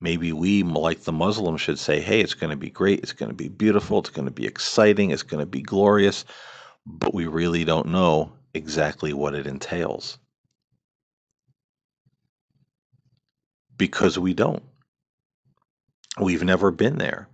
Maybe 0.00 0.32
we, 0.32 0.62
like 0.64 1.02
the 1.02 1.12
Muslims, 1.12 1.60
should 1.60 1.78
say, 1.78 2.00
hey, 2.00 2.20
it's 2.20 2.34
going 2.34 2.50
to 2.50 2.56
be 2.56 2.70
great, 2.70 3.00
it's 3.00 3.12
going 3.12 3.30
to 3.30 3.36
be 3.36 3.48
beautiful, 3.48 4.00
it's 4.00 4.10
going 4.10 4.26
to 4.26 4.32
be 4.32 4.46
exciting, 4.46 5.10
it's 5.10 5.22
going 5.22 5.40
to 5.40 5.46
be 5.46 5.62
glorious, 5.62 6.24
but 6.84 7.14
we 7.14 7.26
really 7.26 7.64
don't 7.64 7.88
know 7.88 8.32
exactly 8.54 9.12
what 9.12 9.34
it 9.34 9.46
entails. 9.46 10.18
because 13.82 14.16
we 14.16 14.32
don't. 14.32 14.62
We've 16.20 16.44
never 16.44 16.70
been 16.70 16.98
there. 16.98 17.28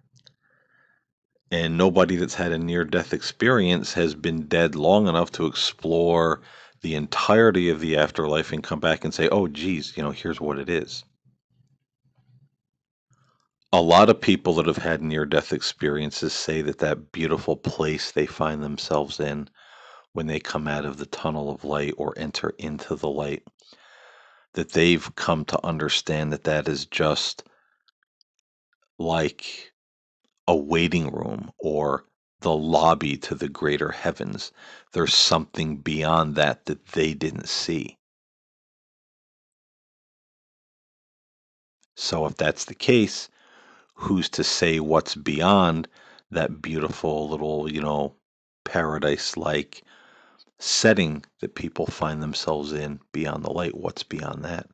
And 1.51 1.77
nobody 1.77 2.17
that's 2.17 2.35
had 2.35 2.53
a 2.53 2.59
near 2.59 2.85
death 2.85 3.13
experience 3.13 3.93
has 3.95 4.15
been 4.15 4.47
dead 4.47 4.75
long 4.75 5.09
enough 5.09 5.31
to 5.33 5.45
explore 5.45 6.41
the 6.81 6.95
entirety 6.95 7.69
of 7.71 7.81
the 7.81 7.97
afterlife 7.97 8.53
and 8.53 8.62
come 8.62 8.81
back 8.81 9.05
and 9.05 9.12
say, 9.12 9.29
oh, 9.29 9.49
geez, 9.49 9.97
you 9.97 10.03
know, 10.03 10.11
here's 10.11 10.41
what 10.41 10.59
it 10.59 10.69
is. 10.69 11.05
A 13.73 13.83
lot 13.83 14.09
of 14.09 14.21
people 14.21 14.55
that 14.55 14.67
have 14.67 14.79
had 14.79 15.03
near 15.03 15.27
death 15.27 15.53
experiences 15.53 16.33
say 16.33 16.62
that 16.62 16.79
that 16.79 17.12
beautiful 17.12 17.57
place 17.57 18.12
they 18.12 18.27
find 18.27 18.62
themselves 18.62 19.21
in 19.21 19.49
when 20.12 20.27
they 20.27 20.41
come 20.41 20.67
out 20.67 20.85
of 20.85 20.97
the 20.97 21.07
tunnel 21.07 21.51
of 21.51 21.64
light 21.64 21.95
or 21.99 22.14
enter 22.17 22.55
into 22.59 22.97
the 22.97 23.09
light 23.09 23.43
that 24.55 24.73
they've 24.73 25.14
come 25.17 25.45
to 25.45 25.67
understand 25.67 26.33
that 26.33 26.45
that 26.45 26.69
is 26.69 26.87
just 26.87 27.45
like 28.99 29.73
a 30.49 30.57
waiting 30.57 31.12
room 31.12 31.51
or 31.59 32.05
the 32.40 32.55
lobby 32.55 33.16
to 33.16 33.35
the 33.35 33.48
greater 33.48 33.90
heavens. 33.90 34.53
There's 34.92 35.14
something 35.14 35.79
beyond 35.79 36.37
that 36.37 36.66
that 36.66 36.87
they 36.88 37.14
didn't 37.14 37.48
see. 37.48 37.98
So, 41.96 42.27
if 42.27 42.37
that's 42.37 42.64
the 42.64 42.74
case, 42.74 43.29
who's 43.94 44.29
to 44.31 44.44
say 44.44 44.79
what's 44.79 45.16
beyond 45.16 45.88
that 46.31 46.62
beautiful 46.62 47.29
little, 47.29 47.70
you 47.70 47.81
know, 47.81 48.14
paradise 48.64 49.37
like 49.37 49.83
setting 50.61 51.24
that 51.40 51.55
people 51.55 51.87
find 51.87 52.22
themselves 52.22 52.72
in 52.72 53.01
beyond 53.12 53.44
the 53.44 53.51
light. 53.51 53.77
What's 53.77 54.03
beyond 54.03 54.44
that? 54.44 54.68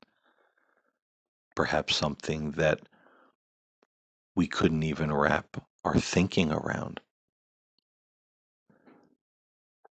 Perhaps 1.54 1.96
something 1.96 2.52
that 2.52 2.80
we 4.34 4.46
couldn't 4.46 4.82
even 4.82 5.12
wrap 5.12 5.64
our 5.84 5.98
thinking 5.98 6.50
around. 6.50 7.00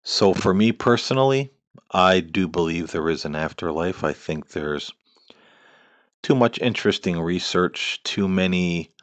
So, 0.04 0.34
for 0.34 0.54
me 0.54 0.72
personally, 0.72 1.52
I 1.92 2.20
do 2.20 2.48
believe 2.48 2.92
there 2.92 3.10
is 3.10 3.26
an 3.26 3.36
afterlife. 3.36 4.04
I 4.04 4.14
think 4.14 4.50
there's 4.50 4.92
too 6.22 6.36
much 6.36 6.60
interesting 6.60 7.20
research, 7.20 8.02
too 8.04 8.28
many 8.28 8.94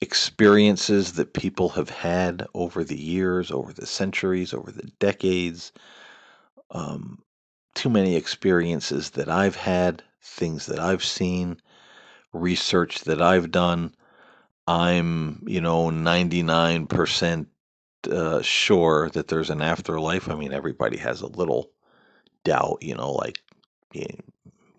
experiences 0.00 1.12
that 1.14 1.32
people 1.32 1.70
have 1.70 1.88
had 1.90 2.46
over 2.54 2.82
the 2.82 3.00
years, 3.00 3.50
over 3.50 3.72
the 3.72 3.86
centuries, 3.86 4.52
over 4.52 4.72
the 4.72 4.90
decades. 4.98 5.72
Um, 6.70 7.22
too 7.74 7.88
many 7.90 8.16
experiences 8.16 9.10
that 9.10 9.28
I've 9.28 9.56
had, 9.56 10.02
things 10.20 10.66
that 10.66 10.78
I've 10.80 11.04
seen, 11.04 11.58
research 12.32 13.02
that 13.02 13.22
I've 13.22 13.50
done. 13.50 13.94
I'm, 14.66 15.42
you 15.46 15.60
know, 15.60 15.90
99% 15.90 17.51
uh, 18.08 18.42
sure 18.42 19.10
that 19.10 19.28
there's 19.28 19.50
an 19.50 19.62
afterlife. 19.62 20.28
I 20.28 20.34
mean, 20.34 20.52
everybody 20.52 20.96
has 20.98 21.20
a 21.22 21.26
little 21.26 21.70
doubt, 22.44 22.78
you 22.82 22.94
know, 22.96 23.12
like, 23.12 23.40
yeah, 23.94 24.06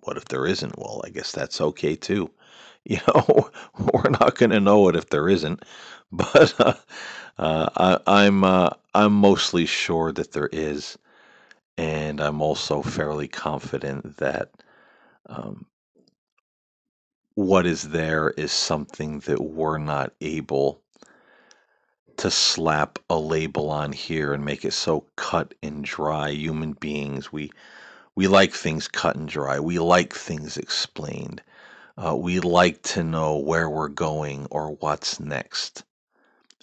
what 0.03 0.17
if 0.17 0.25
there 0.25 0.45
isn't? 0.47 0.77
Well, 0.77 1.01
I 1.05 1.09
guess 1.09 1.31
that's 1.31 1.61
okay 1.61 1.95
too. 1.95 2.31
You 2.85 2.99
know, 3.07 3.49
we're 3.79 4.09
not 4.09 4.35
going 4.37 4.51
to 4.51 4.59
know 4.59 4.89
it 4.89 4.95
if 4.97 5.09
there 5.09 5.29
isn't, 5.29 5.63
but 6.11 6.59
uh, 6.59 6.73
uh, 7.37 7.69
I, 8.07 8.23
I'm 8.25 8.43
uh, 8.43 8.71
I'm 8.93 9.13
mostly 9.13 9.65
sure 9.65 10.11
that 10.13 10.33
there 10.33 10.49
is, 10.51 10.97
and 11.77 12.21
I'm 12.21 12.41
also 12.41 12.81
fairly 12.83 13.27
confident 13.27 14.17
that 14.17 14.51
um, 15.27 15.67
what 17.35 17.65
is 17.65 17.89
there 17.89 18.31
is 18.31 18.51
something 18.51 19.19
that 19.21 19.41
we're 19.41 19.77
not 19.77 20.13
able 20.21 20.82
to 22.17 22.31
slap 22.31 22.99
a 23.09 23.17
label 23.19 23.69
on 23.71 23.91
here 23.93 24.33
and 24.33 24.45
make 24.45 24.65
it 24.65 24.73
so 24.73 25.05
cut 25.17 25.53
and 25.63 25.83
dry. 25.85 26.29
Human 26.31 26.73
beings, 26.73 27.31
we 27.33 27.51
We 28.15 28.27
like 28.29 28.53
things 28.53 28.87
cut 28.89 29.17
and 29.17 29.27
dry. 29.29 29.59
We 29.59 29.79
like 29.79 30.13
things 30.15 30.57
explained. 30.57 31.41
Uh, 31.97 32.15
we 32.15 32.39
like 32.41 32.81
to 32.83 33.03
know 33.03 33.37
where 33.37 33.69
we're 33.69 33.89
going 33.89 34.47
or 34.51 34.71
what's 34.71 35.19
next. 35.19 35.83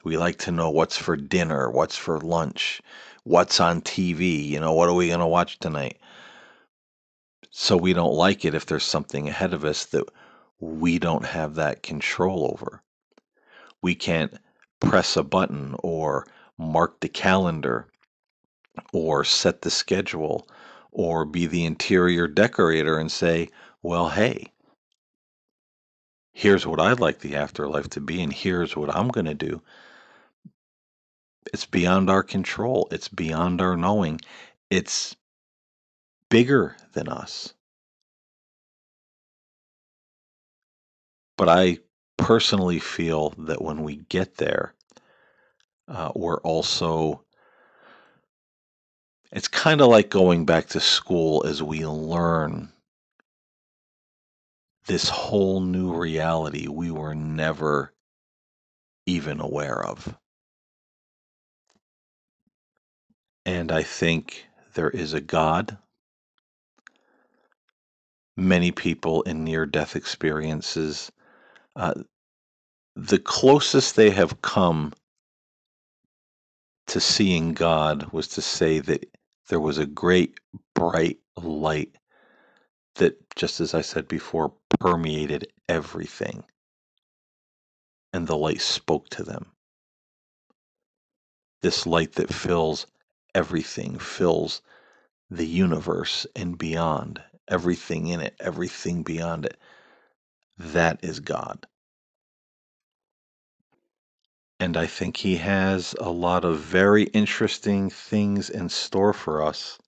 We 0.05 0.17
like 0.19 0.39
to 0.41 0.53
know 0.53 0.71
what's 0.71 0.97
for 0.99 1.17
dinner, 1.17 1.71
what's 1.71 1.97
for 1.97 2.21
lunch, 2.21 2.83
what's 3.25 3.61
on 3.61 3.83
TV, 3.83 4.47
you 4.47 4.61
know, 4.61 4.75
what 4.75 4.89
are 4.89 4.95
we 4.95 5.09
going 5.09 5.21
to 5.21 5.27
watch 5.27 5.59
tonight? 5.61 5.99
So 7.51 7.77
we 7.77 7.93
don't 7.95 8.15
like 8.15 8.45
it 8.45 8.55
if 8.55 8.67
there's 8.67 8.85
something 8.85 9.29
ahead 9.29 9.55
of 9.55 9.65
us 9.65 9.87
that 9.87 10.07
we 10.61 10.99
don't 10.99 11.25
have 11.27 11.57
that 11.57 11.83
control 11.83 12.51
over. 12.53 12.83
We 13.83 13.95
can't 13.97 14.35
press 14.81 15.17
a 15.17 15.23
button 15.23 15.77
or 15.83 16.27
mark 16.59 17.01
the 17.01 17.09
calendar 17.09 17.89
or 18.93 19.25
set 19.25 19.63
the 19.63 19.71
schedule 19.71 20.47
or 20.91 21.25
be 21.25 21.47
the 21.47 21.65
interior 21.65 22.27
decorator 22.27 22.99
and 22.99 23.11
say, 23.13 23.49
well, 23.83 24.09
hey, 24.09 24.53
here's 26.33 26.67
what 26.67 26.81
I'd 26.81 27.01
like 27.01 27.21
the 27.21 27.37
afterlife 27.37 27.89
to 27.91 28.01
be, 28.01 28.23
and 28.23 28.33
here's 28.33 28.77
what 28.77 28.95
I'm 28.95 29.09
going 29.09 29.27
to 29.27 29.35
do. 29.35 29.63
It's 31.53 31.67
beyond 31.67 32.11
our 32.11 32.23
control, 32.23 32.89
it's 32.91 33.09
beyond 33.09 33.61
our 33.61 33.77
knowing, 33.77 34.21
it's 34.71 35.17
bigger 36.29 36.77
than 36.93 37.09
us. 37.09 37.55
But 41.37 41.49
I 41.49 41.79
personally 42.21 42.79
feel 42.79 43.31
that 43.39 43.63
when 43.63 43.83
we 43.83 43.97
get 44.09 44.37
there, 44.37 44.75
uh, 45.89 46.13
we're 46.15 46.41
also 46.43 47.25
it's 49.33 49.49
kind 49.49 49.81
of 49.81 49.89
like 49.89 50.11
going 50.11 50.45
back 50.45 50.67
to 50.69 50.81
school 50.81 51.45
as 51.47 51.63
we 51.63 51.87
learn 51.87 52.73
this 54.87 55.09
whole 55.09 55.61
new 55.61 55.95
reality 55.95 56.67
we 56.69 56.91
were 56.91 57.15
never 57.15 57.93
even 59.07 59.41
aware 59.41 59.85
of. 59.85 60.17
And 63.47 63.73
I 63.73 63.83
think 63.83 64.47
there 64.75 64.91
is 64.91 65.15
a 65.15 65.21
God. 65.21 65.79
Many 68.37 68.73
people 68.73 69.23
in 69.23 69.45
near 69.45 69.67
death 69.67 69.97
experiences, 69.97 71.13
uh, 71.81 71.95
the 72.97 73.19
closest 73.19 73.97
they 73.97 74.11
have 74.11 74.43
come 74.43 74.93
to 76.89 77.01
seeing 77.01 77.55
God 77.55 78.13
was 78.13 78.29
to 78.29 78.43
say 78.43 78.81
that 78.81 79.07
there 79.49 79.61
was 79.61 79.79
a 79.79 79.87
great 79.87 80.41
bright 80.75 81.19
light 81.37 81.97
that, 82.97 83.17
just 83.37 83.61
as 83.61 83.75
I 83.75 83.83
said 83.83 84.09
before, 84.09 84.53
permeated 84.81 85.53
everything. 85.69 86.45
And 88.13 88.27
the 88.27 88.37
light 88.37 88.61
spoke 88.61 89.09
to 89.11 89.25
them. 89.25 89.47
This 91.63 91.87
light 91.87 92.15
that 92.15 92.33
fills 92.35 92.87
everything, 93.35 93.99
fills 93.99 94.63
the 95.31 95.47
universe 95.47 96.27
and 96.37 96.59
beyond, 96.59 97.23
everything 97.49 98.09
in 98.09 98.21
it, 98.21 98.37
everything 98.41 99.03
beyond 99.03 99.47
it. 99.47 99.59
That 100.59 101.05
is 101.05 101.21
God. 101.21 101.67
And 104.61 104.77
I 104.77 104.85
think 104.85 105.17
He 105.17 105.37
has 105.37 105.95
a 105.99 106.11
lot 106.11 106.45
of 106.45 106.61
very 106.61 107.05
interesting 107.05 107.89
things 107.89 108.51
in 108.51 108.69
store 108.69 109.15
for 109.15 109.43
us 109.43 109.79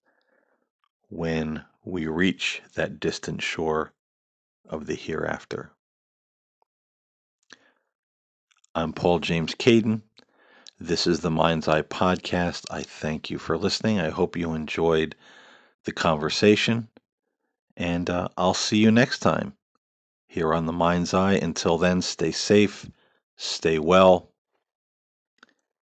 when 1.11 1.63
we 1.85 2.07
reach 2.07 2.63
that 2.75 2.99
distant 2.99 3.43
shore 3.43 3.93
of 4.67 4.87
the 4.87 4.95
hereafter. 4.95 5.73
I'm 8.75 8.95
Paul 8.95 9.19
James 9.19 9.55
Caiden. 9.55 10.01
This 10.81 11.07
is 11.07 11.21
the 11.21 11.31
Mind's 11.31 11.69
Eye 11.69 11.83
podcast. 11.83 12.65
I 12.71 12.83
thank 12.83 13.29
you 13.29 13.37
for 13.37 13.59
listening. 13.59 14.01
I 14.01 14.09
hope 14.09 14.39
you 14.39 14.55
enjoyed 14.55 15.15
the 15.85 15.93
conversation, 15.93 16.89
and 17.77 18.09
uh, 18.09 18.29
I'll 18.39 18.55
see 18.55 18.79
you 18.79 18.91
next 18.91 19.19
time 19.19 19.53
here 20.27 20.55
on 20.55 20.65
the 20.65 20.73
Mind's 20.73 21.13
Eye. 21.13 21.35
Until 21.35 21.77
then, 21.77 22.01
stay 22.01 22.31
safe, 22.31 22.91
stay 23.37 23.79
well, 23.79 24.32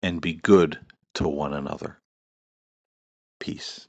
and 0.05 0.23
be 0.23 0.35
good 0.35 0.79
to 1.17 1.29
one 1.29 1.55
another. 1.55 1.99
Peace. 3.41 3.89